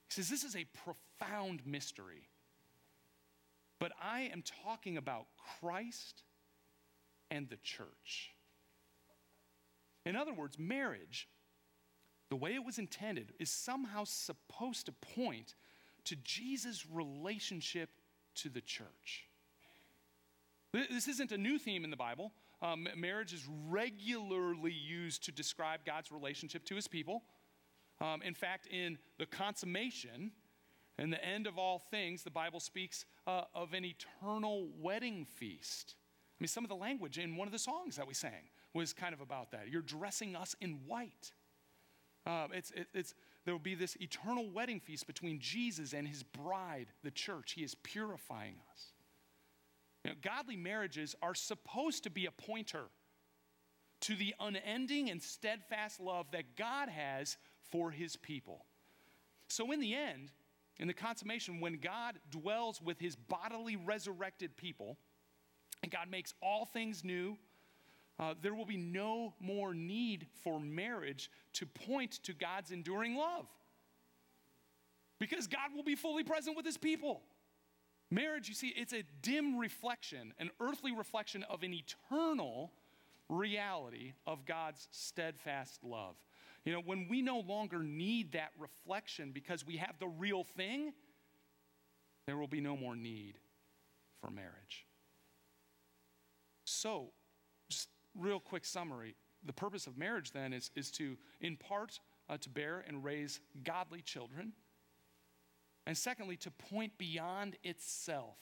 He 0.09 0.13
says, 0.13 0.29
This 0.29 0.43
is 0.43 0.55
a 0.55 0.65
profound 0.83 1.65
mystery. 1.65 2.27
But 3.79 3.91
I 4.01 4.29
am 4.33 4.43
talking 4.63 4.97
about 4.97 5.25
Christ 5.59 6.23
and 7.29 7.49
the 7.49 7.57
church. 7.57 8.31
In 10.05 10.15
other 10.15 10.33
words, 10.33 10.57
marriage, 10.57 11.27
the 12.29 12.35
way 12.35 12.53
it 12.55 12.65
was 12.65 12.77
intended, 12.77 13.33
is 13.39 13.49
somehow 13.49 14.03
supposed 14.03 14.85
to 14.87 14.91
point 14.91 15.55
to 16.05 16.15
Jesus' 16.17 16.85
relationship 16.91 17.89
to 18.35 18.49
the 18.49 18.61
church. 18.61 19.27
This 20.73 21.07
isn't 21.07 21.31
a 21.31 21.37
new 21.37 21.57
theme 21.57 21.83
in 21.83 21.89
the 21.89 21.97
Bible. 21.97 22.33
Um, 22.61 22.87
marriage 22.97 23.33
is 23.33 23.47
regularly 23.69 24.73
used 24.73 25.23
to 25.25 25.31
describe 25.31 25.85
God's 25.85 26.11
relationship 26.11 26.65
to 26.65 26.75
his 26.75 26.87
people. 26.87 27.23
Um, 28.01 28.21
in 28.21 28.33
fact, 28.33 28.67
in 28.67 28.97
the 29.17 29.25
consummation 29.25 30.31
and 30.97 31.13
the 31.13 31.23
end 31.23 31.47
of 31.47 31.57
all 31.57 31.79
things, 31.79 32.23
the 32.23 32.31
Bible 32.31 32.59
speaks 32.59 33.05
uh, 33.25 33.43
of 33.53 33.73
an 33.73 33.85
eternal 33.85 34.67
wedding 34.77 35.25
feast. 35.25 35.95
I 36.39 36.43
mean, 36.43 36.49
some 36.49 36.65
of 36.65 36.69
the 36.69 36.75
language 36.75 37.17
in 37.17 37.37
one 37.37 37.47
of 37.47 37.53
the 37.53 37.59
songs 37.59 37.95
that 37.95 38.07
we 38.07 38.13
sang 38.13 38.49
was 38.73 38.91
kind 38.91 39.13
of 39.13 39.21
about 39.21 39.51
that. 39.51 39.69
You're 39.69 39.81
dressing 39.81 40.35
us 40.35 40.55
in 40.59 40.81
white. 40.85 41.31
Uh, 42.25 42.47
it's, 42.53 42.71
it, 42.71 42.87
it's, 42.93 43.13
there 43.45 43.53
will 43.53 43.59
be 43.59 43.75
this 43.75 43.95
eternal 44.01 44.49
wedding 44.49 44.79
feast 44.79 45.05
between 45.05 45.39
Jesus 45.39 45.93
and 45.93 46.07
his 46.07 46.23
bride, 46.23 46.87
the 47.03 47.11
church. 47.11 47.53
He 47.53 47.63
is 47.63 47.75
purifying 47.75 48.55
us. 48.71 48.87
You 50.03 50.11
know, 50.11 50.17
godly 50.21 50.55
marriages 50.55 51.15
are 51.21 51.35
supposed 51.35 52.03
to 52.03 52.09
be 52.09 52.25
a 52.25 52.31
pointer 52.31 52.85
to 54.01 54.15
the 54.15 54.35
unending 54.39 55.09
and 55.09 55.21
steadfast 55.21 55.99
love 55.99 56.27
that 56.31 56.55
God 56.55 56.89
has 56.89 57.37
for 57.71 57.91
his 57.91 58.15
people. 58.15 58.65
So, 59.47 59.71
in 59.71 59.79
the 59.79 59.95
end, 59.95 60.31
in 60.77 60.87
the 60.87 60.93
consummation, 60.93 61.59
when 61.59 61.77
God 61.77 62.19
dwells 62.29 62.81
with 62.81 62.99
his 62.99 63.15
bodily 63.15 63.75
resurrected 63.75 64.57
people, 64.57 64.97
and 65.81 65.91
God 65.91 66.09
makes 66.09 66.33
all 66.41 66.65
things 66.65 67.03
new, 67.03 67.37
uh, 68.19 68.33
there 68.41 68.53
will 68.53 68.65
be 68.65 68.77
no 68.77 69.33
more 69.39 69.73
need 69.73 70.27
for 70.43 70.59
marriage 70.59 71.29
to 71.53 71.65
point 71.65 72.11
to 72.23 72.33
God's 72.33 72.71
enduring 72.71 73.15
love. 73.15 73.47
Because 75.19 75.47
God 75.47 75.71
will 75.75 75.83
be 75.83 75.95
fully 75.95 76.23
present 76.23 76.55
with 76.55 76.65
his 76.65 76.77
people. 76.77 77.21
Marriage, 78.11 78.47
you 78.47 78.55
see, 78.55 78.73
it's 78.75 78.93
a 78.93 79.03
dim 79.21 79.57
reflection, 79.57 80.33
an 80.39 80.49
earthly 80.59 80.91
reflection 80.91 81.43
of 81.43 81.63
an 81.63 81.73
eternal 81.73 82.71
reality 83.29 84.13
of 84.27 84.45
God's 84.45 84.87
steadfast 84.91 85.83
love. 85.83 86.15
You 86.63 86.73
know, 86.73 86.81
when 86.83 87.07
we 87.09 87.21
no 87.21 87.39
longer 87.39 87.79
need 87.79 88.33
that 88.33 88.51
reflection 88.59 89.31
because 89.31 89.65
we 89.65 89.77
have 89.77 89.97
the 89.99 90.07
real 90.07 90.43
thing, 90.43 90.93
there 92.27 92.37
will 92.37 92.47
be 92.47 92.61
no 92.61 92.75
more 92.75 92.95
need 92.95 93.35
for 94.21 94.29
marriage 94.29 94.85
so, 96.65 97.11
real 98.17 98.39
quick 98.39 98.65
summary. 98.65 99.15
The 99.45 99.53
purpose 99.53 99.87
of 99.87 99.97
marriage 99.97 100.31
then 100.31 100.53
is, 100.53 100.71
is 100.75 100.91
to, 100.91 101.17
in 101.41 101.55
part, 101.57 101.99
uh, 102.29 102.37
to 102.37 102.49
bear 102.49 102.83
and 102.87 103.03
raise 103.03 103.39
godly 103.63 104.01
children. 104.01 104.53
And 105.85 105.97
secondly, 105.97 106.37
to 106.37 106.51
point 106.51 106.97
beyond 106.97 107.57
itself 107.63 108.37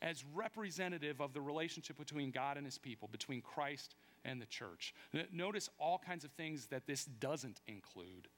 as 0.00 0.24
representative 0.32 1.20
of 1.20 1.32
the 1.32 1.40
relationship 1.40 1.98
between 1.98 2.30
God 2.30 2.56
and 2.56 2.64
his 2.64 2.78
people, 2.78 3.08
between 3.10 3.40
Christ 3.40 3.96
and 4.24 4.40
the 4.40 4.46
church. 4.46 4.94
Notice 5.32 5.68
all 5.78 5.98
kinds 5.98 6.24
of 6.24 6.30
things 6.32 6.66
that 6.66 6.86
this 6.86 7.04
doesn't 7.04 7.60
include. 7.66 8.28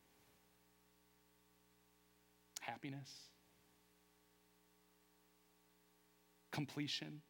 Happiness, 2.60 3.10
completion, 6.50 7.20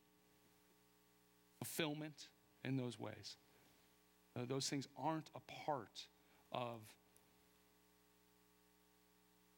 fulfillment 1.59 2.29
in 2.65 2.77
those 2.77 2.99
ways. 2.99 3.37
Uh, 4.37 4.43
those 4.47 4.69
things 4.69 4.87
aren't 4.97 5.31
a 5.35 5.41
part 5.65 6.07
of 6.53 6.81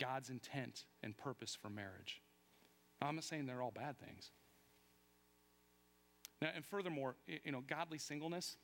God's 0.01 0.31
intent 0.31 0.85
and 1.03 1.17
purpose 1.17 1.57
for 1.61 1.69
marriage. 1.69 2.23
Now, 3.01 3.09
I'm 3.09 3.15
not 3.15 3.25
saying 3.25 3.47
they're 3.47 3.63
all 3.63 3.73
bad 3.73 3.99
things. 3.99 4.31
Now, 6.41 6.49
and 6.55 6.65
furthermore, 6.65 7.17
you 7.27 7.53
know, 7.53 7.63
godly 7.67 7.99
singleness 7.99 8.57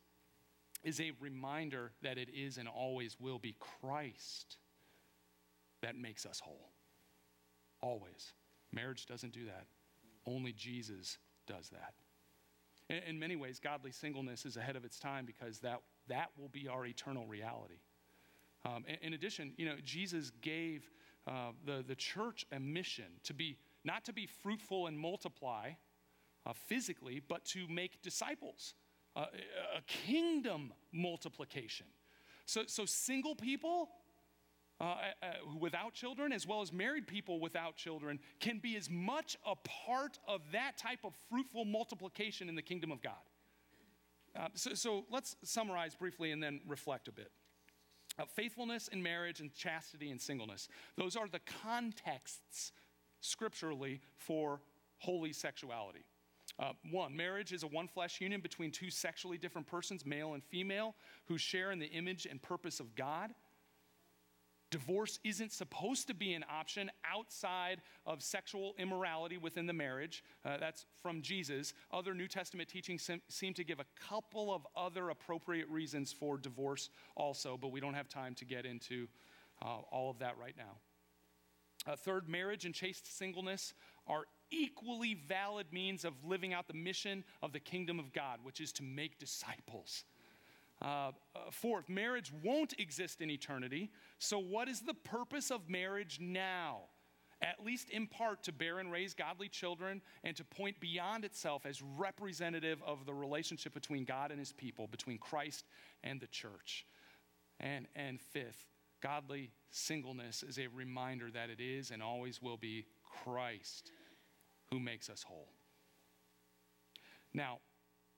is 0.83 1.01
a 1.01 1.13
reminder 1.21 1.93
that 2.03 2.19
it 2.19 2.29
is 2.35 2.57
and 2.59 2.69
always 2.69 3.17
will 3.21 3.39
be 3.39 3.55
Christ 3.59 4.57
that 5.83 5.97
makes 5.97 6.27
us 6.27 6.41
whole. 6.41 6.71
Always. 7.81 8.33
Marriage 8.73 9.07
doesn't 9.07 9.33
do 9.33 9.45
that. 9.47 9.67
Only 10.27 10.53
Jesus 10.53 11.19
does 11.47 11.69
that. 11.71 11.95
In, 12.89 12.97
in 13.09 13.19
many 13.19 13.37
ways, 13.37 13.61
godly 13.61 13.93
singleness 13.93 14.45
is 14.45 14.57
ahead 14.57 14.77
of 14.77 14.85
its 14.85 14.99
time 14.99 15.25
because 15.25 15.59
that, 15.61 15.81
that 16.09 16.31
will 16.39 16.49
be 16.49 16.69
our 16.69 16.87
eternal 16.87 17.27
reality. 17.27 17.81
Um, 18.65 18.85
in, 18.89 18.97
in, 19.09 19.15
addition, 19.15 19.53
you 19.57 19.67
know, 19.67 19.77
Jesus 19.85 20.33
gave 20.41 20.91
uh, 21.27 21.53
the, 21.65 21.85
the 21.87 21.95
church 21.95 22.47
a 22.53 22.59
mission 22.59 23.07
to 23.25 23.35
be, 23.35 23.57
not 23.85 24.05
to 24.07 24.13
be 24.13 24.27
fruitful 24.27 24.87
and 24.87 24.99
multiply 24.99 25.71
uh, 26.47 26.53
physically, 26.53 27.21
but 27.27 27.45
to 27.45 27.69
make 27.69 28.03
disciples, 28.03 28.75
uh, 29.15 29.27
a 29.77 29.83
kingdom 29.87 30.73
multiplication. 30.93 31.87
So, 32.47 32.63
so 32.67 32.87
single 32.87 33.35
people 33.35 33.91
uh, 34.81 34.85
uh, 34.85 35.27
without 35.59 35.93
children, 35.93 36.33
as 36.33 36.47
well 36.47 36.61
as 36.61 36.73
married 36.73 37.07
people 37.07 37.41
without 37.41 37.77
children, 37.77 38.19
can 38.39 38.59
be 38.59 38.77
as 38.77 38.89
much 38.89 39.37
a 39.45 39.55
part 39.57 40.19
of 40.27 40.41
that 40.53 40.79
type 40.79 41.01
of 41.05 41.13
fruitful 41.29 41.65
multiplication 41.65 42.49
in 42.49 42.55
the 42.55 42.63
kingdom 42.63 42.93
of 42.93 43.03
God. 43.03 43.15
Uh, 44.39 44.49
so, 44.55 44.75
so, 44.75 45.05
let's 45.11 45.37
summarize 45.43 45.95
briefly 45.97 46.31
and 46.31 46.41
then 46.43 46.61
reflect 46.67 47.09
a 47.09 47.13
bit. 47.13 47.33
Uh, 48.19 48.25
faithfulness 48.37 48.89
in 48.89 49.03
marriage 49.03 49.41
and 49.41 49.53
chastity 49.53 50.11
and 50.11 50.21
singleness. 50.21 50.69
Those 50.97 51.17
are 51.17 51.29
the 51.29 51.41
contexts 51.63 52.73
scripturally 53.21 54.01
for 54.17 54.61
holy 54.99 55.33
sexuality. 55.33 56.05
Uh, 56.59 56.73
one, 56.91 57.17
marriage 57.17 57.53
is 57.53 57.63
a 57.63 57.67
one 57.67 57.87
flesh 57.87 58.21
union 58.21 58.41
between 58.41 58.71
two 58.71 58.91
sexually 58.91 59.39
different 59.39 59.67
persons, 59.67 60.05
male 60.05 60.35
and 60.35 60.43
female, 60.45 60.95
who 61.27 61.39
share 61.39 61.71
in 61.71 61.79
the 61.79 61.87
image 61.87 62.27
and 62.27 62.43
purpose 62.43 62.81
of 62.81 62.95
God. 62.95 63.31
Divorce 64.71 65.19
isn't 65.25 65.53
supposed 65.53 66.09
to 66.09 66.15
be 66.15 66.35
an 66.35 66.45
option 66.51 66.91
outside 67.11 67.81
of 68.05 68.23
sexual 68.23 68.75
immorality 68.79 69.39
within 69.39 69.67
the 69.67 69.73
marriage. 69.73 70.23
Uh, 70.45 70.59
that's 70.59 70.85
from 71.03 71.23
Jesus. 71.23 71.73
Other 71.91 72.13
New 72.13 72.29
Testament 72.29 72.69
teachings 72.69 73.03
seem, 73.03 73.23
seem 73.29 73.55
to 73.55 73.65
give 73.65 73.81
a 73.81 73.87
couple 74.09 74.53
of 74.53 74.67
other 74.77 75.09
appropriate 75.09 75.69
reasons 75.71 76.13
for 76.13 76.37
divorce 76.37 76.91
also, 77.17 77.57
but 77.57 77.73
we 77.73 77.81
don't 77.81 77.95
have 77.95 78.09
time 78.09 78.35
to 78.35 78.45
get 78.45 78.67
into 78.67 79.09
uh, 79.63 79.79
all 79.91 80.11
of 80.11 80.19
that 80.19 80.37
right 80.39 80.55
now. 80.57 80.77
Uh, 81.87 81.97
third, 81.97 82.29
marriage 82.29 82.67
and 82.67 82.75
chaste 82.75 83.17
singleness 83.17 83.73
are 84.07 84.25
equally 84.51 85.15
valid 85.15 85.67
means 85.73 86.05
of 86.05 86.13
living 86.25 86.53
out 86.53 86.69
the 86.69 86.75
mission 86.75 87.25
of 87.43 87.53
the 87.53 87.61
kingdom 87.61 87.99
of 87.99 88.13
God, 88.13 88.41
which 88.43 88.61
is 88.61 88.73
to 88.73 88.83
make 88.83 89.19
disciples. 89.19 90.05
Uh, 90.81 91.11
uh, 91.35 91.51
fourth, 91.51 91.89
marriage 91.89 92.33
won't 92.43 92.75
exist 92.79 93.21
in 93.21 93.31
eternity. 93.31 93.91
So, 94.19 94.39
what 94.39 94.69
is 94.69 94.81
the 94.81 94.95
purpose 94.95 95.51
of 95.51 95.69
marriage 95.69 96.19
now? 96.21 96.83
At 97.41 97.65
least 97.65 97.91
in 97.91 98.09
part 98.09 98.43
to 98.45 98.53
bear 98.53 98.81
and 98.81 98.91
raise 98.91 99.15
godly 99.15 99.49
children 99.49 100.03
and 100.25 100.37
to 100.37 100.45
point 100.45 100.81
beyond 100.81 101.25
itself 101.25 101.67
as 101.67 101.81
representative 101.81 102.83
of 102.85 103.07
the 103.07 103.15
relationship 103.15 103.75
between 103.75 104.05
God 104.05 104.33
and 104.33 104.41
his 104.41 104.53
people, 104.53 104.89
between 104.89 105.19
Christ 105.19 105.65
and 106.03 106.21
the 106.21 106.27
church. 106.27 106.85
And, 107.61 107.87
and 107.95 108.21
fifth, 108.21 108.67
godly 109.01 109.51
singleness 109.71 110.43
is 110.43 110.59
a 110.59 110.67
reminder 110.69 111.31
that 111.31 111.51
it 111.51 111.61
is 111.61 111.93
and 111.93 112.03
always 112.03 112.43
will 112.43 112.57
be 112.57 112.87
Christ 113.05 113.93
who 114.71 114.81
makes 114.81 115.09
us 115.09 115.23
whole. 115.23 115.53
Now, 117.33 117.59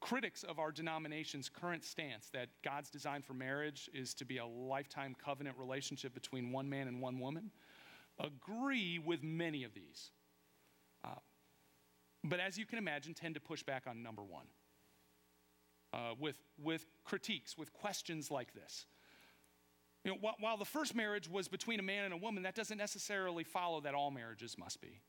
critics 0.01 0.43
of 0.43 0.59
our 0.59 0.73
denomination's 0.73 1.49
current 1.49 1.85
stance 1.85 2.31
that 2.33 2.49
God's 2.65 2.91
design 2.91 3.23
for 3.23 3.35
marriage 3.35 3.89
is 3.93 4.15
to 4.15 4.25
be 4.25 4.39
a 4.39 4.47
lifetime 4.47 5.15
covenant 5.23 5.57
relationship 5.59 6.15
between 6.15 6.53
one 6.53 6.69
man 6.69 6.89
and 6.89 7.01
one 7.01 7.19
woman 7.19 7.51
agree 8.19 8.99
with 8.99 9.23
many 9.23 9.65
of 9.65 9.75
these. 9.75 10.11
Uh, 11.05 11.15
but 12.25 12.41
as 12.41 12.59
you 12.59 12.67
can 12.67 12.79
imagine, 12.79 13.15
tend 13.15 13.35
to 13.35 13.41
push 13.41 13.63
back 13.63 13.85
on 13.87 14.03
number 14.03 14.23
one 14.23 14.47
uh, 15.93 16.15
with, 16.19 16.37
with 16.63 16.87
critiques, 17.05 17.57
with 17.57 17.73
questions 17.73 18.31
like 18.31 18.53
this. 18.55 18.87
You 20.05 20.13
know, 20.13 20.33
while, 20.39 20.57
the 20.57 20.65
first 20.65 20.95
marriage 20.95 21.29
was 21.29 21.47
between 21.47 21.79
a 21.79 21.83
man 21.83 22.05
and 22.05 22.15
a 22.15 22.17
woman, 22.17 22.43
that 22.45 22.55
doesn't 22.55 22.79
necessarily 22.79 23.45
follow 23.45 23.83
that 23.83 23.95
all 23.95 24.11
marriages 24.11 24.57
must 24.59 24.81
be. 24.81 25.01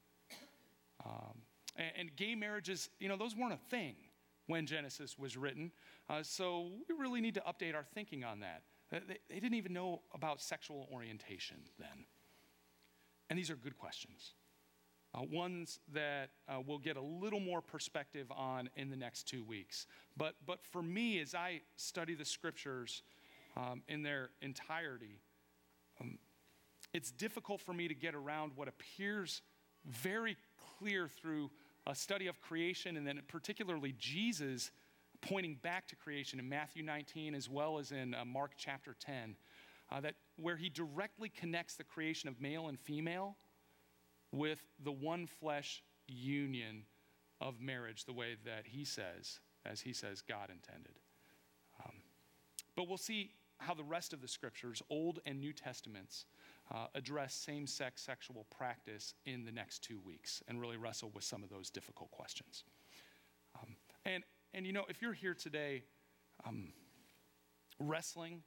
Um, 1.06 1.44
and, 1.78 1.92
and 1.98 2.16
gay 2.16 2.36
marriages, 2.36 2.90
you 3.00 3.08
know, 3.08 3.16
those 3.16 3.36
weren't 3.36 3.54
a 3.54 3.70
thing 3.70 3.96
when 4.48 4.66
Genesis 4.66 5.18
was 5.18 5.38
written. 5.38 5.72
Uh, 6.10 6.24
so 6.24 6.72
we 6.88 6.96
really 6.96 7.22
need 7.22 7.36
to 7.36 7.42
update 7.42 7.76
our 7.76 7.86
thinking 7.94 8.24
on 8.24 8.40
that. 8.42 8.64
Uh, 8.94 9.00
they, 9.08 9.18
they, 9.30 9.40
didn't 9.40 9.56
even 9.56 9.74
know 9.74 10.02
about 10.14 10.42
sexual 10.42 10.88
orientation 10.92 11.58
then. 11.80 12.06
And 13.30 13.40
these 13.40 13.50
are 13.50 13.56
good 13.56 13.78
questions. 13.78 14.34
Uh, 15.14 15.24
ones 15.30 15.80
that 15.94 16.30
uh, 16.48 16.60
we'll 16.66 16.78
get 16.78 16.98
a 16.98 17.02
little 17.02 17.40
more 17.40 17.62
perspective 17.62 18.32
on 18.32 18.70
in 18.76 18.90
the 18.90 18.96
next 18.96 19.28
two 19.28 19.44
weeks. 19.44 19.88
But, 20.18 20.36
but 20.46 20.60
for 20.64 20.82
me, 20.82 21.20
as 21.20 21.36
I 21.36 21.62
study 21.76 22.16
the 22.16 22.26
scriptures 22.26 23.04
um, 23.58 23.84
in 23.88 24.04
their 24.04 24.30
entirety, 24.42 25.20
um, 26.00 26.18
it's 26.94 27.12
difficult 27.12 27.62
for 27.62 27.74
me 27.74 27.88
to 27.88 27.94
get 27.94 28.16
around 28.16 28.54
what 28.56 28.68
appears 28.68 29.42
very 29.86 30.38
clear 30.78 31.08
through 31.08 31.52
a 31.88 31.96
study 31.96 32.28
of 32.28 32.40
creation 32.42 32.98
and 32.98 33.06
then 33.06 33.20
particularly 33.28 33.94
Jesus 33.98 34.72
pointing 35.22 35.56
back 35.56 35.88
to 35.88 35.96
creation 35.96 36.40
in 36.40 36.50
Matthew 36.50 36.84
19 36.84 37.36
as 37.36 37.50
well 37.50 37.78
as 37.78 37.92
in 37.92 38.14
uh, 38.14 38.26
Mark 38.26 38.52
chapter 38.58 38.96
10, 39.00 39.36
uh, 39.92 40.02
that 40.02 40.16
where 40.38 40.58
he 40.58 40.70
directly 40.70 41.30
connects 41.30 41.76
the 41.76 41.84
creation 41.84 42.28
of 42.30 42.42
male 42.42 42.68
and 42.68 42.80
female 42.80 43.36
with 44.32 44.60
the 44.84 44.92
one 44.92 45.28
flesh 45.28 45.84
union 46.08 46.84
of 47.40 47.60
marriage, 47.60 48.06
the 48.06 48.14
way 48.14 48.36
that 48.46 48.66
he 48.66 48.86
says, 48.86 49.40
as 49.66 49.82
he 49.82 49.94
says, 49.94 50.22
God 50.22 50.50
intended. 50.50 50.94
Um, 51.84 51.96
but 52.76 52.88
we'll 52.88 52.98
see 52.98 53.32
how 53.58 53.74
the 53.74 53.84
rest 53.84 54.14
of 54.14 54.22
the 54.22 54.28
scriptures, 54.28 54.82
Old 54.90 55.20
and 55.26 55.40
New 55.40 55.54
Testaments, 55.54 56.26
uh, 56.74 56.88
address 56.96 57.34
same 57.34 57.68
sex 57.68 58.02
sexual 58.02 58.46
practice 58.56 59.14
in 59.26 59.44
the 59.44 59.52
next 59.52 59.84
two 59.84 60.00
weeks 60.06 60.42
and 60.48 60.60
really 60.60 60.78
wrestle 60.78 61.12
with 61.14 61.24
some 61.24 61.44
of 61.44 61.50
those 61.50 61.70
difficult 61.70 62.12
questions. 62.12 62.64
Um, 63.62 63.76
and, 64.06 64.24
and 64.54 64.66
you 64.66 64.74
know, 64.74 64.86
if 64.88 65.02
you're 65.02 65.14
here 65.14 65.34
today 65.34 65.84
um, 66.46 66.72
wrestling 67.80 68.42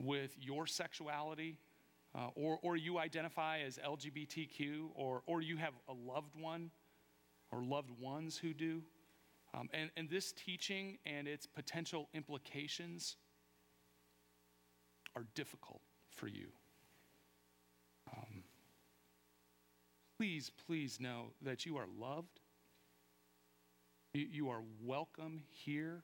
with 0.00 0.36
your 0.38 0.66
sexuality, 0.66 1.56
uh, 2.14 2.28
or, 2.34 2.58
or 2.62 2.76
you 2.76 2.98
identify 2.98 3.60
as 3.60 3.78
LGBTQ, 3.78 4.88
or, 4.94 5.22
or 5.26 5.40
you 5.42 5.56
have 5.56 5.74
a 5.88 5.92
loved 5.92 6.34
one 6.34 6.70
or 7.52 7.62
loved 7.62 7.90
ones 8.00 8.36
who 8.36 8.52
do, 8.52 8.82
um, 9.54 9.68
and, 9.72 9.90
and 9.96 10.08
this 10.08 10.32
teaching 10.32 10.98
and 11.06 11.26
its 11.28 11.46
potential 11.46 12.08
implications 12.14 13.16
are 15.16 15.24
difficult 15.34 15.80
for 16.14 16.26
you. 16.26 16.48
Please, 20.20 20.50
please 20.66 21.00
know 21.00 21.32
that 21.40 21.64
you 21.64 21.78
are 21.78 21.86
loved. 21.98 22.40
You, 24.12 24.50
are 24.50 24.60
welcome 24.84 25.44
here, 25.48 26.02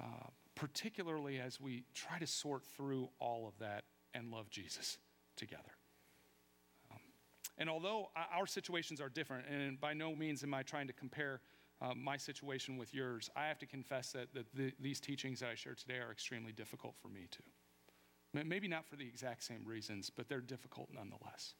uh, 0.00 0.28
particularly 0.54 1.40
as 1.40 1.60
we 1.60 1.82
try 1.94 2.20
to 2.20 2.28
sort 2.28 2.62
through 2.62 3.08
all 3.18 3.48
of 3.48 3.58
that 3.58 3.82
and 4.14 4.30
love 4.30 4.50
Jesus 4.50 4.98
together. 5.34 5.72
Um, 6.92 7.00
and 7.58 7.68
although 7.68 8.10
our 8.32 8.46
situations 8.46 9.00
are 9.00 9.08
different, 9.08 9.46
and 9.48 9.80
by 9.80 9.94
no 9.94 10.14
means 10.14 10.44
am 10.44 10.54
I 10.54 10.62
trying 10.62 10.86
to 10.86 10.92
compare 10.92 11.40
uh, 11.80 11.94
my 11.96 12.16
situation 12.16 12.76
with 12.76 12.94
yours, 12.94 13.28
I 13.34 13.48
have 13.48 13.58
to 13.58 13.66
confess 13.66 14.12
that, 14.12 14.32
that 14.32 14.46
the, 14.54 14.72
these 14.78 15.00
teachings 15.00 15.40
that 15.40 15.48
I 15.48 15.56
share 15.56 15.74
today 15.74 15.98
are 15.98 16.12
extremely 16.12 16.52
difficult 16.52 16.94
for 17.02 17.08
me 17.08 17.26
too. 17.32 18.44
Maybe 18.46 18.68
not 18.68 18.86
for 18.86 18.94
the 18.94 19.08
exact 19.08 19.42
same 19.42 19.64
reasons, 19.64 20.08
but 20.08 20.28
they're 20.28 20.40
difficult 20.40 20.90
nonetheless. 20.94 21.54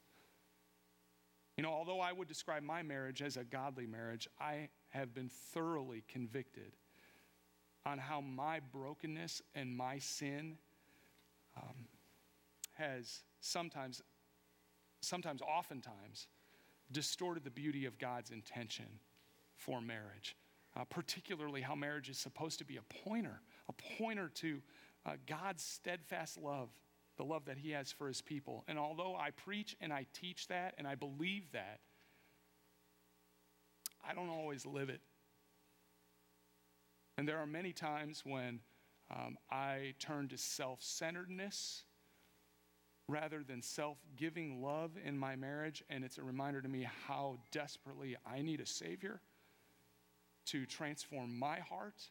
You 1.56 1.62
know, 1.62 1.70
although 1.70 2.00
I 2.00 2.12
would 2.12 2.28
describe 2.28 2.62
my 2.62 2.82
marriage 2.82 3.22
as 3.22 3.36
a 3.36 3.44
godly 3.44 3.86
marriage, 3.86 4.28
I 4.40 4.68
have 4.88 5.14
been 5.14 5.28
thoroughly 5.28 6.02
convicted 6.08 6.76
on 7.84 7.98
how 7.98 8.20
my 8.20 8.60
brokenness 8.60 9.42
and 9.54 9.76
my 9.76 9.98
sin 9.98 10.56
um, 11.56 11.86
has 12.74 13.22
sometimes, 13.40 14.02
sometimes, 15.00 15.42
oftentimes, 15.42 16.28
distorted 16.90 17.44
the 17.44 17.50
beauty 17.50 17.84
of 17.86 17.98
God's 17.98 18.30
intention 18.30 18.86
for 19.56 19.80
marriage. 19.80 20.36
Uh, 20.74 20.84
particularly 20.84 21.60
how 21.60 21.74
marriage 21.74 22.08
is 22.08 22.16
supposed 22.16 22.58
to 22.58 22.64
be 22.64 22.78
a 22.78 22.82
pointer, 23.04 23.42
a 23.68 23.72
pointer 23.98 24.30
to 24.34 24.62
uh, 25.04 25.12
God's 25.26 25.62
steadfast 25.62 26.38
love, 26.38 26.70
the 27.16 27.24
love 27.24 27.44
that 27.46 27.58
He 27.58 27.70
has 27.70 27.92
for 27.92 28.08
His 28.08 28.20
people. 28.20 28.64
And 28.68 28.78
although 28.78 29.14
I 29.16 29.30
preach 29.30 29.76
and 29.80 29.92
I 29.92 30.06
teach 30.12 30.48
that 30.48 30.74
and 30.78 30.86
I 30.86 30.94
believe 30.94 31.50
that, 31.52 31.80
I 34.08 34.14
don't 34.14 34.30
always 34.30 34.66
live 34.66 34.88
it. 34.88 35.00
And 37.16 37.28
there 37.28 37.38
are 37.38 37.46
many 37.46 37.72
times 37.72 38.22
when 38.24 38.60
um, 39.10 39.36
I 39.50 39.94
turn 39.98 40.28
to 40.28 40.38
self 40.38 40.82
centeredness 40.82 41.84
rather 43.08 43.42
than 43.42 43.62
self 43.62 43.98
giving 44.16 44.62
love 44.62 44.92
in 45.04 45.18
my 45.18 45.36
marriage. 45.36 45.84
And 45.90 46.04
it's 46.04 46.18
a 46.18 46.22
reminder 46.22 46.62
to 46.62 46.68
me 46.68 46.86
how 47.06 47.38
desperately 47.50 48.16
I 48.26 48.42
need 48.42 48.60
a 48.60 48.66
Savior 48.66 49.20
to 50.46 50.66
transform 50.66 51.38
my 51.38 51.60
heart 51.60 52.10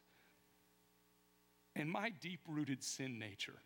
and 1.74 1.90
my 1.90 2.10
deep 2.10 2.40
rooted 2.48 2.82
sin 2.82 3.18
nature. 3.18 3.60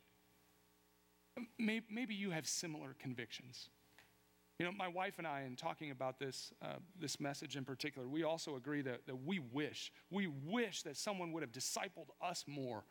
Maybe 1.58 2.14
you 2.14 2.30
have 2.30 2.46
similar 2.46 2.94
convictions. 2.98 3.68
You 4.58 4.64
know, 4.64 4.72
my 4.72 4.88
wife 4.88 5.14
and 5.18 5.26
I, 5.26 5.42
in 5.42 5.54
talking 5.54 5.90
about 5.90 6.18
this, 6.18 6.52
uh, 6.62 6.76
this 6.98 7.20
message 7.20 7.56
in 7.56 7.64
particular, 7.64 8.08
we 8.08 8.22
also 8.22 8.56
agree 8.56 8.80
that, 8.82 9.06
that 9.06 9.24
we 9.24 9.38
wish, 9.38 9.92
we 10.10 10.28
wish 10.28 10.82
that 10.82 10.96
someone 10.96 11.32
would 11.32 11.42
have 11.42 11.52
discipled 11.52 12.08
us 12.22 12.44
more 12.46 12.84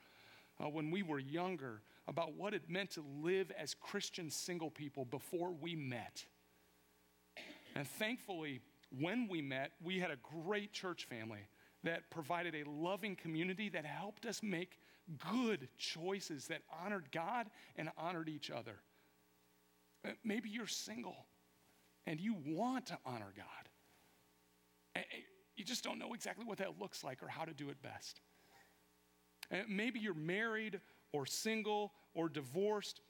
uh, 0.60 0.70
when 0.70 0.92
we 0.92 1.02
were 1.02 1.18
younger 1.18 1.82
about 2.08 2.36
what 2.36 2.54
it 2.54 2.70
meant 2.70 2.92
to 2.92 3.04
live 3.24 3.52
as 3.58 3.74
Christian 3.74 4.30
single 4.30 4.70
people 4.70 5.06
before 5.06 5.52
we 5.52 5.76
met. 5.76 6.24
And 7.76 7.88
thankfully, 7.88 8.62
when 9.00 9.28
we 9.28 9.42
met, 9.42 9.72
we 9.84 10.00
had 10.00 10.12
a 10.12 10.18
great 10.46 10.72
church 10.72 11.06
family 11.06 11.48
that 11.84 12.10
provided 12.12 12.56
a 12.56 12.70
loving 12.70 13.16
community 13.16 13.70
that 13.70 13.86
helped 13.86 14.26
us 14.26 14.42
make 14.44 14.80
good 15.32 15.68
choices 15.78 16.48
that 16.48 16.62
honored 16.84 17.12
God 17.12 17.48
and 17.76 17.90
honored 17.98 18.30
each 18.30 18.50
other. 18.50 18.76
Uh, 20.06 20.12
maybe 20.24 20.50
you're 20.50 20.68
single 20.68 21.26
and 22.08 22.20
you 22.20 22.36
want 22.46 22.88
to 22.88 22.98
honor 23.06 23.34
God. 23.36 25.06
You 25.56 25.64
just 25.64 25.84
don't 25.84 26.00
know 26.00 26.14
exactly 26.14 26.46
what 26.46 26.58
that 26.60 26.80
looks 26.80 27.04
like 27.04 27.24
or 27.24 27.28
how 27.28 27.46
to 27.46 27.54
do 27.54 27.70
it 27.70 27.82
best. 27.82 28.22
Maybe 29.68 30.00
you're 30.00 30.14
married 30.14 30.82
or 31.12 31.26
single 31.26 31.94
or 32.14 32.30
divorced 32.30 33.02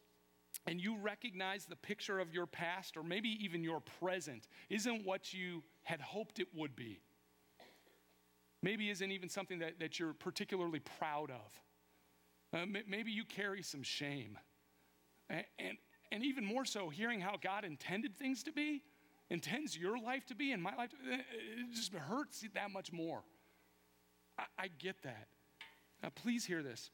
and 0.68 0.82
you 0.82 0.98
recognize 0.98 1.66
the 1.66 1.76
picture 1.76 2.20
of 2.20 2.34
your 2.34 2.46
past 2.46 2.98
or 2.98 3.04
maybe 3.04 3.30
even 3.44 3.64
your 3.64 3.82
present 4.00 4.48
isn't 4.70 5.06
what 5.06 5.34
you 5.34 5.64
had 5.84 6.02
hoped 6.02 6.40
it 6.40 6.48
would 6.54 6.76
be. 6.76 7.00
Maybe 8.62 8.90
isn't 8.90 9.12
even 9.12 9.30
something 9.30 9.60
that, 9.60 9.80
that 9.80 10.00
you're 10.00 10.14
particularly 10.14 10.80
proud 10.80 11.30
of. 11.30 11.62
Uh, 12.56 12.66
maybe 12.88 13.12
you 13.12 13.26
carry 13.26 13.62
some 13.62 13.84
shame. 13.84 14.38
And, 15.30 15.44
and, 15.60 15.78
and 16.12 16.24
even 16.24 16.46
more 16.46 16.64
so, 16.64 16.88
hearing 16.90 17.20
how 17.20 17.36
God 17.42 17.66
intended 17.66 18.18
things 18.18 18.44
to 18.44 18.54
be, 18.54 18.82
intends 19.30 19.78
your 19.78 19.98
life 19.98 20.26
to 20.28 20.36
be, 20.36 20.54
and 20.54 20.64
my 20.64 20.74
life, 20.76 20.92
to, 20.92 20.96
it 21.14 21.76
just 21.76 21.94
hurts 21.94 22.46
that 22.54 22.72
much 22.72 22.94
more. 22.94 23.24
I, 24.40 24.44
I 24.58 24.68
get 24.80 25.04
that. 25.04 25.28
Now, 26.02 26.10
please 26.16 26.46
hear 26.46 26.64
this. 26.64 26.92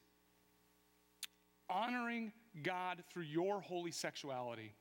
Honoring 1.70 2.32
God 2.62 3.04
through 3.12 3.24
your 3.24 3.60
holy 3.60 3.92
sexuality 3.92 4.74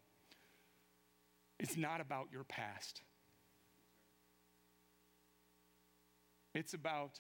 is 1.60 1.78
not 1.78 2.02
about 2.02 2.30
your 2.32 2.44
past. 2.44 3.02
It's 6.56 6.74
about 6.74 7.20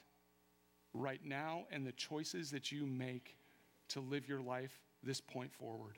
right 0.93 1.21
now 1.23 1.65
and 1.71 1.85
the 1.85 1.91
choices 1.91 2.51
that 2.51 2.71
you 2.71 2.87
make 2.87 3.37
to 3.93 3.99
live 3.99 4.27
your 4.27 4.41
life 4.41 4.79
this 5.03 5.21
point 5.21 5.53
forward. 5.53 5.97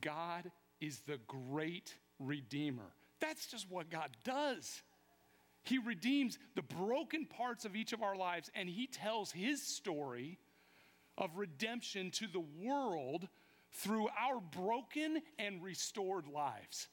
God 0.00 0.50
is 0.80 1.00
the 1.00 1.18
great 1.26 1.94
Redeemer. 2.18 2.94
That's 3.20 3.46
just 3.46 3.70
what 3.70 3.90
God 3.90 4.10
does. 4.24 4.82
He 5.64 5.78
redeems 5.78 6.38
the 6.54 6.62
broken 6.62 7.26
parts 7.26 7.64
of 7.64 7.74
each 7.74 7.92
of 7.92 8.02
our 8.02 8.16
lives 8.16 8.50
and 8.54 8.68
He 8.68 8.86
tells 8.86 9.32
His 9.32 9.62
story 9.62 10.38
of 11.16 11.36
redemption 11.36 12.10
to 12.12 12.26
the 12.26 12.44
world 12.62 13.28
through 13.72 14.08
our 14.08 14.40
broken 14.40 15.22
and 15.38 15.62
restored 15.62 16.26
lives. 16.26 16.88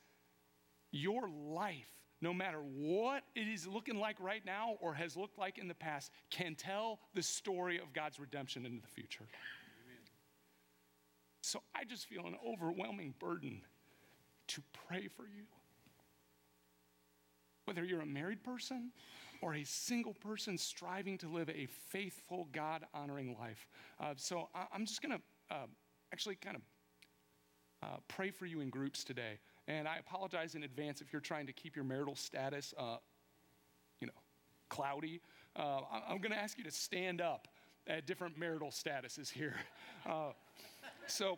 Your 0.91 1.29
life, 1.29 1.89
no 2.21 2.33
matter 2.33 2.59
what 2.59 3.23
it 3.35 3.47
is 3.47 3.67
looking 3.67 3.97
like 3.97 4.17
right 4.19 4.45
now 4.45 4.75
or 4.79 4.93
has 4.93 5.15
looked 5.15 5.37
like 5.37 5.57
in 5.57 5.67
the 5.67 5.73
past, 5.73 6.11
can 6.29 6.55
tell 6.55 6.99
the 7.13 7.23
story 7.23 7.77
of 7.77 7.93
God's 7.93 8.19
redemption 8.19 8.65
into 8.65 8.81
the 8.81 8.87
future. 8.87 9.25
So 11.41 11.61
I 11.75 11.83
just 11.83 12.05
feel 12.05 12.27
an 12.27 12.35
overwhelming 12.47 13.15
burden 13.19 13.61
to 14.47 14.61
pray 14.87 15.07
for 15.07 15.23
you. 15.23 15.45
Whether 17.65 17.83
you're 17.83 18.01
a 18.01 18.05
married 18.05 18.43
person 18.43 18.91
or 19.41 19.55
a 19.55 19.63
single 19.63 20.13
person 20.13 20.57
striving 20.57 21.17
to 21.19 21.27
live 21.27 21.49
a 21.49 21.67
faithful, 21.89 22.47
God 22.51 22.85
honoring 22.93 23.35
life. 23.39 23.67
Uh, 23.99 24.13
so 24.15 24.49
I, 24.53 24.65
am 24.75 24.85
just 24.85 25.01
going 25.01 25.17
to 25.17 25.55
uh, 25.55 25.65
actually 26.13 26.35
kind 26.35 26.57
of 26.57 26.61
uh, 27.83 27.97
pray 28.07 28.29
for 28.29 28.45
you 28.45 28.61
in 28.61 28.69
groups 28.69 29.03
today. 29.03 29.39
And 29.67 29.87
I 29.87 29.97
apologize 29.97 30.55
in 30.55 30.63
advance 30.63 31.01
if 31.01 31.11
you're 31.11 31.21
trying 31.21 31.47
to 31.47 31.53
keep 31.53 31.75
your 31.75 31.85
marital 31.85 32.15
status, 32.15 32.73
uh, 32.77 32.97
you 33.99 34.07
know, 34.07 34.13
cloudy. 34.69 35.21
Uh, 35.55 35.81
I'm 36.07 36.19
going 36.19 36.31
to 36.31 36.37
ask 36.37 36.57
you 36.57 36.63
to 36.65 36.71
stand 36.71 37.21
up 37.21 37.47
at 37.87 38.05
different 38.05 38.37
marital 38.37 38.69
statuses 38.69 39.31
here. 39.31 39.55
So, 41.07 41.37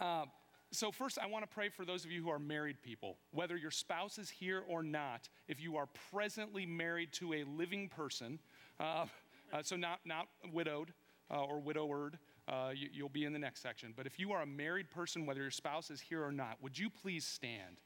uh, 0.00 0.24
so 0.70 0.90
first, 0.90 1.18
I 1.18 1.26
want 1.26 1.44
to 1.44 1.54
pray 1.54 1.68
for 1.68 1.84
those 1.84 2.04
of 2.04 2.10
you 2.10 2.22
who 2.22 2.30
are 2.30 2.38
married 2.38 2.82
people, 2.82 3.16
whether 3.32 3.56
your 3.56 3.70
spouse 3.70 4.18
is 4.18 4.28
here 4.28 4.62
or 4.68 4.82
not. 4.82 5.28
If 5.48 5.60
you 5.60 5.76
are 5.76 5.88
presently 6.10 6.66
married 6.66 7.12
to 7.14 7.34
a 7.34 7.44
living 7.44 7.88
person, 7.88 8.38
uh, 8.80 9.06
uh, 9.52 9.62
so 9.62 9.76
not 9.76 10.00
not 10.04 10.26
widowed 10.52 10.92
uh, 11.30 11.44
or 11.44 11.60
widowered, 11.60 12.18
uh, 12.48 12.70
you, 12.74 13.02
will 13.02 13.08
be 13.10 13.24
in 13.24 13.32
the 13.32 13.38
next 13.38 13.62
section. 13.62 13.92
But 13.96 14.06
if 14.06 14.18
you 14.18 14.32
are 14.32 14.42
a 14.42 14.46
married 14.46 14.90
person, 14.90 15.26
whether 15.26 15.40
your 15.40 15.50
spouse 15.50 15.90
is 15.90 16.00
here 16.00 16.24
or 16.24 16.32
not, 16.32 16.58
would 16.62 16.78
you 16.78 16.90
please 16.90 17.24
stand? 17.24 17.80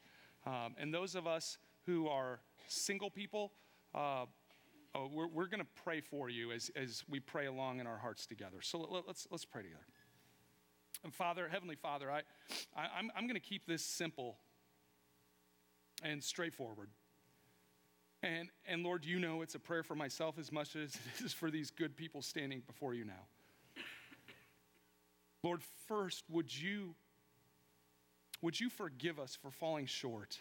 Um, 0.46 0.74
and 0.78 0.92
those 0.92 1.14
of 1.14 1.26
us 1.26 1.58
who 1.86 2.08
are 2.08 2.40
single 2.66 3.10
people, 3.10 3.52
uh, 3.94 4.24
oh, 4.94 5.10
we're, 5.12 5.28
we're 5.28 5.46
going 5.46 5.60
to 5.60 5.82
pray 5.82 6.00
for 6.00 6.28
you 6.28 6.52
as, 6.52 6.70
as 6.74 7.04
we 7.08 7.20
pray 7.20 7.46
along 7.46 7.80
in 7.80 7.86
our 7.86 7.98
hearts 7.98 8.26
together. 8.26 8.58
So 8.62 8.78
let, 8.78 9.06
let's, 9.06 9.26
let's 9.30 9.44
pray 9.44 9.62
together. 9.62 9.84
And 11.04 11.14
Father, 11.14 11.48
Heavenly 11.48 11.76
Father, 11.76 12.10
I, 12.10 12.22
I, 12.76 12.84
am 12.84 12.90
I'm, 12.96 13.10
I'm 13.16 13.24
going 13.24 13.34
to 13.34 13.40
keep 13.40 13.66
this 13.66 13.84
simple 13.84 14.36
and 16.02 16.22
straightforward. 16.22 16.88
And, 18.22 18.48
and 18.66 18.82
Lord, 18.82 19.04
you 19.04 19.20
know 19.20 19.42
it's 19.42 19.54
a 19.54 19.60
prayer 19.60 19.82
for 19.82 19.94
myself 19.94 20.38
as 20.38 20.50
much 20.50 20.74
as 20.74 20.94
it 20.94 21.24
is 21.24 21.32
for 21.32 21.50
these 21.50 21.70
good 21.70 21.96
people 21.96 22.22
standing 22.22 22.62
before 22.66 22.94
you 22.94 23.04
now. 23.04 23.26
Lord, 25.44 25.62
first, 25.86 26.24
would 26.28 26.54
you, 26.54 26.94
would 28.42 28.58
you 28.58 28.68
forgive 28.68 29.20
us 29.20 29.38
for 29.40 29.50
falling 29.50 29.86
short 29.86 30.38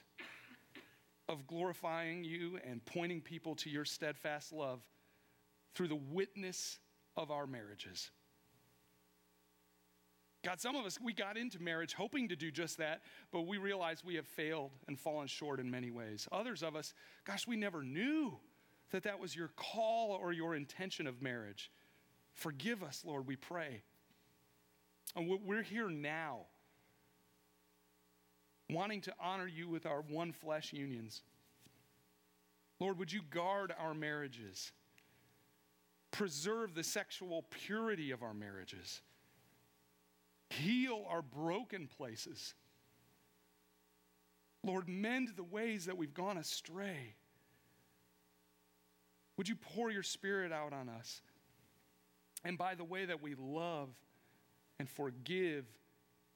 of 1.29 1.45
glorifying 1.45 2.23
you 2.23 2.59
and 2.67 2.83
pointing 2.85 3.21
people 3.21 3.53
to 3.55 3.69
your 3.69 3.85
steadfast 3.85 4.51
love 4.51 4.79
through 5.75 5.89
the 5.89 5.95
witness 5.95 6.79
of 7.15 7.29
our 7.29 7.45
marriages? 7.45 8.09
God, 10.47 10.61
some 10.61 10.77
of 10.77 10.85
us, 10.85 10.97
we 11.03 11.11
got 11.11 11.35
into 11.35 11.61
marriage 11.61 11.93
hoping 11.93 12.29
to 12.29 12.35
do 12.37 12.51
just 12.51 12.77
that, 12.77 13.01
but 13.33 13.41
we 13.41 13.57
realize 13.57 14.05
we 14.05 14.15
have 14.15 14.25
failed 14.25 14.71
and 14.87 14.97
fallen 14.97 15.27
short 15.27 15.59
in 15.59 15.69
many 15.69 15.91
ways. 15.91 16.25
Others 16.31 16.63
of 16.63 16.73
us, 16.73 16.93
gosh, 17.25 17.45
we 17.45 17.57
never 17.57 17.83
knew 17.83 18.39
that 18.91 19.03
that 19.03 19.19
was 19.19 19.35
your 19.35 19.49
call 19.57 20.11
or 20.11 20.31
your 20.31 20.55
intention 20.55 21.05
of 21.05 21.21
marriage. 21.21 21.69
Forgive 22.31 22.81
us, 22.81 23.03
Lord, 23.05 23.27
we 23.27 23.35
pray. 23.35 23.81
And 25.17 25.29
we're 25.45 25.63
here 25.63 25.89
now, 25.89 26.43
wanting 28.69 29.01
to 29.01 29.13
honor 29.21 29.47
you 29.47 29.67
with 29.67 29.85
our 29.85 29.99
one 29.99 30.31
flesh 30.31 30.71
unions. 30.71 31.23
Lord, 32.79 32.99
would 32.99 33.11
you 33.11 33.19
guard 33.31 33.73
our 33.77 33.93
marriages? 33.93 34.71
Preserve 36.11 36.73
the 36.73 36.85
sexual 36.85 37.43
purity 37.49 38.11
of 38.11 38.23
our 38.23 38.33
marriages. 38.33 39.01
Heal 40.49 41.05
our 41.09 41.21
broken 41.21 41.87
places. 41.87 42.53
Lord, 44.63 44.87
mend 44.87 45.33
the 45.35 45.43
ways 45.43 45.85
that 45.85 45.97
we've 45.97 46.13
gone 46.13 46.37
astray. 46.37 47.15
Would 49.37 49.47
you 49.47 49.55
pour 49.55 49.91
your 49.91 50.03
spirit 50.03 50.51
out 50.51 50.73
on 50.73 50.89
us? 50.89 51.21
And 52.43 52.57
by 52.57 52.75
the 52.75 52.83
way 52.83 53.05
that 53.05 53.21
we 53.21 53.35
love 53.35 53.89
and 54.79 54.89
forgive 54.89 55.65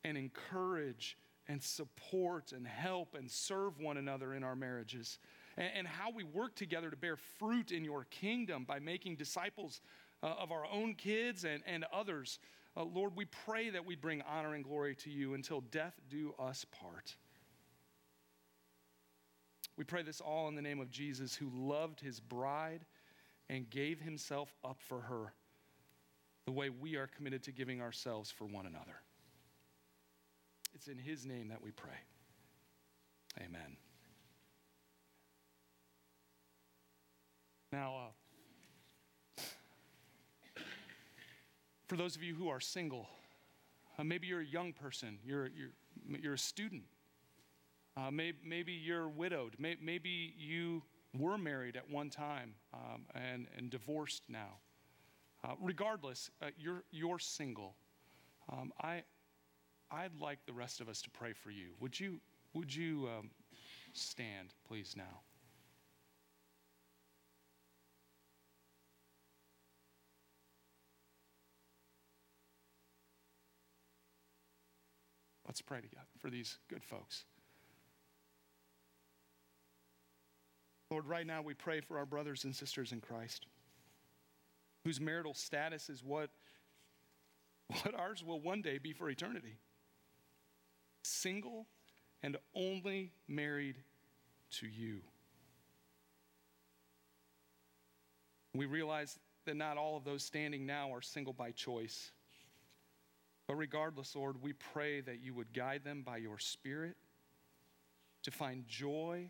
and 0.03 0.18
encourage 0.18 1.18
and 1.47 1.62
support 1.62 2.51
and 2.51 2.66
help 2.66 3.16
and 3.16 3.30
serve 3.30 3.80
one 3.80 3.97
another 3.97 4.34
in 4.34 4.43
our 4.43 4.55
marriages, 4.55 5.20
and, 5.57 5.70
and 5.76 5.88
how 5.88 6.12
we 6.12 6.24
work 6.24 6.55
together 6.55 6.89
to 6.89 6.95
bear 6.95 7.18
fruit 7.18 7.72
in 7.72 7.84
your 7.84 8.05
kingdom 8.05 8.64
by 8.64 8.80
making 8.80 9.16
disciples 9.16 9.82
uh, 10.24 10.28
of 10.39 10.51
our 10.51 10.66
own 10.72 10.93
kids 10.93 11.43
and, 11.43 11.64
and 11.66 11.86
others. 11.91 12.39
Uh, 12.76 12.84
Lord, 12.84 13.15
we 13.15 13.26
pray 13.26 13.69
that 13.69 13.86
we 13.86 13.95
bring 13.95 14.22
honor 14.22 14.53
and 14.53 14.63
glory 14.63 14.95
to 14.95 15.09
you 15.09 15.34
until 15.34 15.61
death 15.61 15.93
do 16.09 16.34
us 16.39 16.65
part. 16.65 17.15
We 19.78 19.84
pray 19.84 20.03
this 20.03 20.22
all 20.22 20.47
in 20.47 20.55
the 20.55 20.61
name 20.61 20.80
of 20.80 20.89
Jesus, 20.89 21.36
who 21.36 21.49
loved 21.53 21.99
his 21.99 22.19
bride 22.19 22.86
and 23.49 23.69
gave 23.69 23.99
himself 23.99 24.53
up 24.63 24.78
for 24.88 25.01
her, 25.01 25.34
the 26.45 26.51
way 26.51 26.69
we 26.69 26.95
are 26.95 27.07
committed 27.07 27.43
to 27.43 27.51
giving 27.51 27.82
ourselves 27.82 28.32
for 28.32 28.45
one 28.45 28.65
another. 28.65 29.01
It's 30.74 30.88
in 30.88 30.97
his 30.97 31.26
name 31.26 31.49
that 31.49 31.61
we 31.61 31.72
pray. 31.72 31.97
Amen. 33.39 33.78
Now, 37.72 37.95
uh, 37.95 38.11
for 41.92 41.98
those 41.98 42.16
of 42.16 42.24
you 42.24 42.34
who 42.34 42.48
are 42.48 42.62
single, 42.62 43.10
uh, 44.00 44.04
maybe 44.06 44.26
you're 44.26 44.39
a 44.39 44.46
young 44.46 44.72
person, 44.72 45.20
you're, 45.26 45.48
you're, 45.48 46.20
you're 46.22 46.36
a 46.36 46.39
student, 46.39 46.84
uh, 47.98 48.10
maybe, 48.10 48.38
maybe 48.46 48.72
you're 48.72 49.10
widowed, 49.10 49.58
maybe, 49.60 49.82
maybe 49.84 50.34
you 50.38 50.84
were 51.20 51.38
married 51.38 51.76
at 51.76 51.89
one 51.89 52.10
time 52.10 52.54
um, 52.74 53.02
and, 53.14 53.48
and 53.58 53.70
divorced 53.70 54.24
now. 54.30 54.60
Uh, 55.44 55.50
regardless, 55.60 56.32
uh, 56.42 56.46
you're, 56.58 56.86
you're 56.92 57.20
single. 57.20 57.76
Um, 58.50 58.72
I, 58.82 59.04
I'd 59.92 60.18
like 60.22 60.46
the 60.46 60.54
rest 60.54 60.80
of 60.80 60.88
us 60.88 61.02
to 61.02 61.10
pray 61.10 61.34
for 61.34 61.52
you. 61.52 61.72
Would 61.82 62.00
you, 62.00 62.22
would 62.54 62.74
you 62.74 63.10
um, 63.18 63.32
stand, 63.92 64.54
please, 64.66 64.94
now? 64.96 65.20
Let's 75.52 75.62
pray 75.62 75.82
together 75.82 76.08
for 76.18 76.30
these 76.30 76.60
good 76.70 76.82
folks. 76.82 77.26
Lord, 80.89 81.06
right 81.06 81.28
now 81.28 81.41
we 81.41 81.54
pray 81.54 81.82
for 81.82 81.97
our 81.97 82.06
brothers 82.06 82.45
and 82.45 82.56
sisters 82.56 82.93
in 82.93 83.02
Christ 83.02 83.47
whose 84.86 85.02
marital 85.02 85.34
status 85.34 85.89
is 85.89 86.06
what, 86.06 86.30
what 87.68 87.93
ours 87.95 88.24
will 88.24 88.39
one 88.39 88.62
day 88.62 88.78
be 88.78 88.93
for 88.93 89.10
eternity. 89.10 89.58
Single 91.04 91.68
and 92.24 92.38
only 92.56 93.12
married 93.28 93.76
to 94.52 94.68
you. 94.68 95.02
We 98.56 98.68
realize 98.68 99.20
that 99.43 99.58
not 99.58 99.76
all 99.76 99.97
of 99.97 100.06
those 100.06 100.24
standing 100.24 100.66
now 100.66 100.93
are 100.93 101.02
single 101.02 101.34
by 101.34 101.52
choice. 101.52 102.12
But 103.48 103.56
regardless, 103.56 104.16
Lord, 104.16 104.42
we 104.42 104.54
pray 104.54 105.02
that 105.02 105.22
you 105.22 105.34
would 105.34 105.54
guide 105.54 105.84
them 105.84 106.04
by 106.04 106.18
your 106.18 106.39
Spirit 106.39 106.96
to 108.24 108.32
find 108.32 108.68
joy 108.68 109.30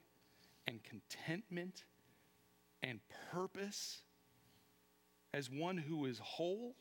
and 0.67 0.79
contentment 0.83 1.85
and 2.83 2.99
purpose 3.31 4.01
as 5.33 5.49
one 5.49 5.77
who 5.77 6.05
is 6.05 6.19
whole 6.19 6.75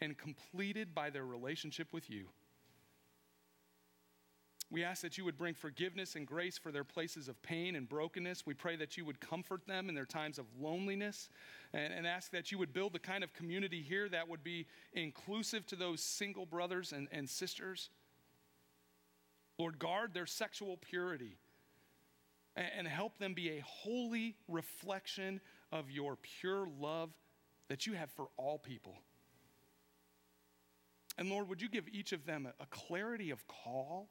and 0.00 0.16
completed 0.16 0.94
by 0.94 1.10
their 1.10 1.24
relationship 1.24 1.88
with 1.92 2.10
you. 2.10 2.26
We 4.70 4.84
ask 4.84 5.02
that 5.02 5.18
you 5.18 5.24
would 5.24 5.36
bring 5.36 5.54
forgiveness 5.54 6.14
and 6.14 6.24
grace 6.24 6.56
for 6.56 6.70
their 6.70 6.84
places 6.84 7.26
of 7.26 7.42
pain 7.42 7.74
and 7.74 7.88
brokenness. 7.88 8.46
We 8.46 8.54
pray 8.54 8.76
that 8.76 8.96
you 8.96 9.04
would 9.04 9.20
comfort 9.20 9.66
them 9.66 9.88
in 9.88 9.96
their 9.96 10.06
times 10.06 10.38
of 10.38 10.46
loneliness 10.60 11.28
and, 11.72 11.92
and, 11.92 12.06
ask 12.06 12.30
that 12.30 12.52
you 12.52 12.58
would 12.58 12.72
build 12.72 12.92
the 12.92 13.00
kind 13.00 13.24
of 13.24 13.32
community 13.32 13.82
here 13.82 14.08
that 14.08 14.28
would 14.28 14.44
be 14.44 14.66
inclusive 14.92 15.66
to 15.66 15.76
those 15.76 16.00
single 16.00 16.46
brothers 16.46 16.92
and, 16.92 17.08
and 17.10 17.28
sisters. 17.28 17.90
Lord, 19.58 19.80
guard 19.80 20.14
their 20.14 20.26
sexual 20.26 20.76
purity 20.76 21.36
and, 22.54 22.68
and 22.78 22.88
help 22.88 23.18
them 23.18 23.34
be 23.34 23.50
a 23.50 23.62
holy 23.66 24.36
reflection 24.46 25.40
of 25.72 25.90
your 25.90 26.16
pure 26.40 26.68
love 26.80 27.10
that 27.68 27.88
you 27.88 27.94
have 27.94 28.10
for 28.10 28.28
all 28.36 28.58
people. 28.58 28.94
And 31.18 31.28
Lord, 31.28 31.48
would 31.48 31.60
you 31.60 31.68
give 31.68 31.88
each 31.92 32.12
of 32.12 32.24
them 32.24 32.46
a, 32.46 32.62
a 32.62 32.66
clarity 32.66 33.30
of 33.32 33.44
call? 33.48 34.08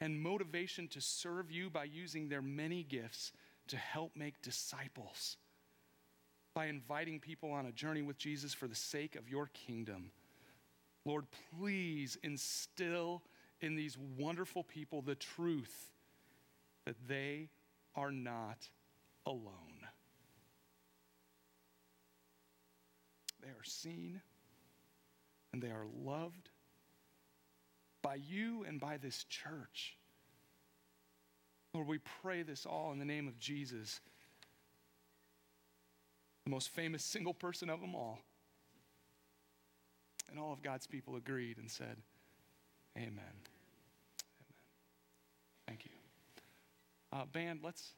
And 0.00 0.20
motivation 0.20 0.88
to 0.88 1.00
serve 1.00 1.50
you 1.50 1.70
by 1.70 1.84
using 1.84 2.28
their 2.28 2.42
many 2.42 2.82
gifts 2.82 3.32
to 3.68 3.76
help 3.76 4.12
make 4.14 4.42
disciples, 4.42 5.36
by 6.54 6.66
inviting 6.66 7.18
people 7.18 7.50
on 7.50 7.66
a 7.66 7.72
journey 7.72 8.02
with 8.02 8.18
Jesus 8.18 8.54
for 8.54 8.68
the 8.68 8.74
sake 8.74 9.16
of 9.16 9.28
your 9.28 9.50
kingdom. 9.52 10.10
Lord, 11.04 11.24
please 11.58 12.18
instill 12.22 13.22
in 13.60 13.74
these 13.74 13.96
wonderful 14.18 14.64
people 14.64 15.02
the 15.02 15.14
truth 15.14 15.92
that 16.84 16.96
they 17.08 17.48
are 17.94 18.12
not 18.12 18.68
alone. 19.24 19.86
They 23.42 23.48
are 23.48 23.64
seen 23.64 24.20
and 25.52 25.62
they 25.62 25.70
are 25.70 25.86
loved 26.04 26.50
by 28.06 28.14
you 28.14 28.64
and 28.68 28.78
by 28.78 28.98
this 28.98 29.24
church. 29.24 29.96
Lord, 31.74 31.88
we 31.88 31.98
pray 32.22 32.44
this 32.44 32.64
all 32.64 32.92
in 32.92 33.00
the 33.00 33.04
name 33.04 33.26
of 33.26 33.36
Jesus, 33.40 33.98
the 36.44 36.50
most 36.50 36.68
famous 36.68 37.02
single 37.02 37.34
person 37.34 37.68
of 37.68 37.80
them 37.80 37.96
all. 37.96 38.20
And 40.30 40.38
all 40.38 40.52
of 40.52 40.62
God's 40.62 40.86
people 40.86 41.16
agreed 41.16 41.58
and 41.58 41.68
said, 41.68 41.96
Amen. 42.96 43.08
Amen. 43.08 43.24
Thank 45.66 45.84
you. 45.84 45.90
Uh, 47.12 47.24
band, 47.24 47.58
let's, 47.64 47.94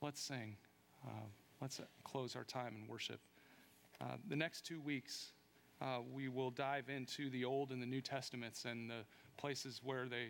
let's 0.00 0.20
sing. 0.20 0.56
Uh, 1.04 1.26
let's 1.60 1.80
close 2.04 2.36
our 2.36 2.44
time 2.44 2.76
in 2.80 2.86
worship. 2.86 3.18
Uh, 4.00 4.18
the 4.28 4.36
next 4.36 4.64
two 4.64 4.80
weeks, 4.80 5.32
uh, 5.80 5.98
we 6.12 6.28
will 6.28 6.50
dive 6.50 6.88
into 6.88 7.30
the 7.30 7.44
Old 7.44 7.70
and 7.70 7.80
the 7.80 7.86
New 7.86 8.00
Testaments 8.00 8.64
and 8.64 8.90
the 8.90 9.04
places 9.36 9.80
where 9.82 10.06
they 10.08 10.28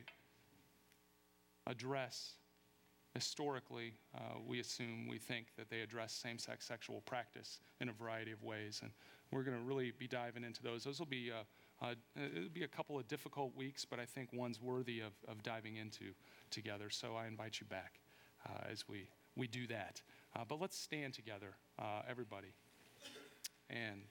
address 1.67 2.35
historically, 3.15 3.95
uh, 4.15 4.39
we 4.47 4.61
assume, 4.61 5.09
we 5.09 5.19
think 5.19 5.47
that 5.57 5.69
they 5.69 5.81
address 5.81 6.13
same 6.13 6.39
sex 6.39 6.65
sexual 6.65 7.01
practice 7.03 7.61
in 7.81 7.89
a 7.89 7.93
variety 7.93 8.31
of 8.31 8.43
ways. 8.43 8.81
And 8.83 8.93
we're 9.33 9.43
going 9.43 9.57
to 9.57 9.63
really 9.63 9.93
be 9.99 10.07
diving 10.07 10.45
into 10.45 10.63
those. 10.63 10.85
Those 10.85 10.99
will 10.99 11.07
be, 11.07 11.31
uh, 11.31 11.85
uh, 11.85 11.95
it'll 12.17 12.49
be 12.51 12.63
a 12.63 12.69
couple 12.69 12.99
of 12.99 13.09
difficult 13.09 13.57
weeks, 13.57 13.85
but 13.85 13.99
I 13.99 14.05
think 14.05 14.29
one's 14.33 14.61
worthy 14.61 15.01
of, 15.01 15.13
of 15.27 15.43
diving 15.43 15.77
into 15.77 16.13
together. 16.51 16.91
So 16.91 17.17
I 17.17 17.27
invite 17.27 17.61
you 17.61 17.67
back 17.67 18.01
uh, 18.47 18.71
as 18.71 18.89
we, 18.89 19.09
we 19.35 19.49
do 19.49 19.67
that. 19.69 20.03
Uh, 20.37 20.45
but 20.49 20.61
let's 20.61 20.79
stand 20.79 21.15
together, 21.15 21.57
uh, 21.79 22.03
everybody. 22.09 22.55
And 23.69 24.03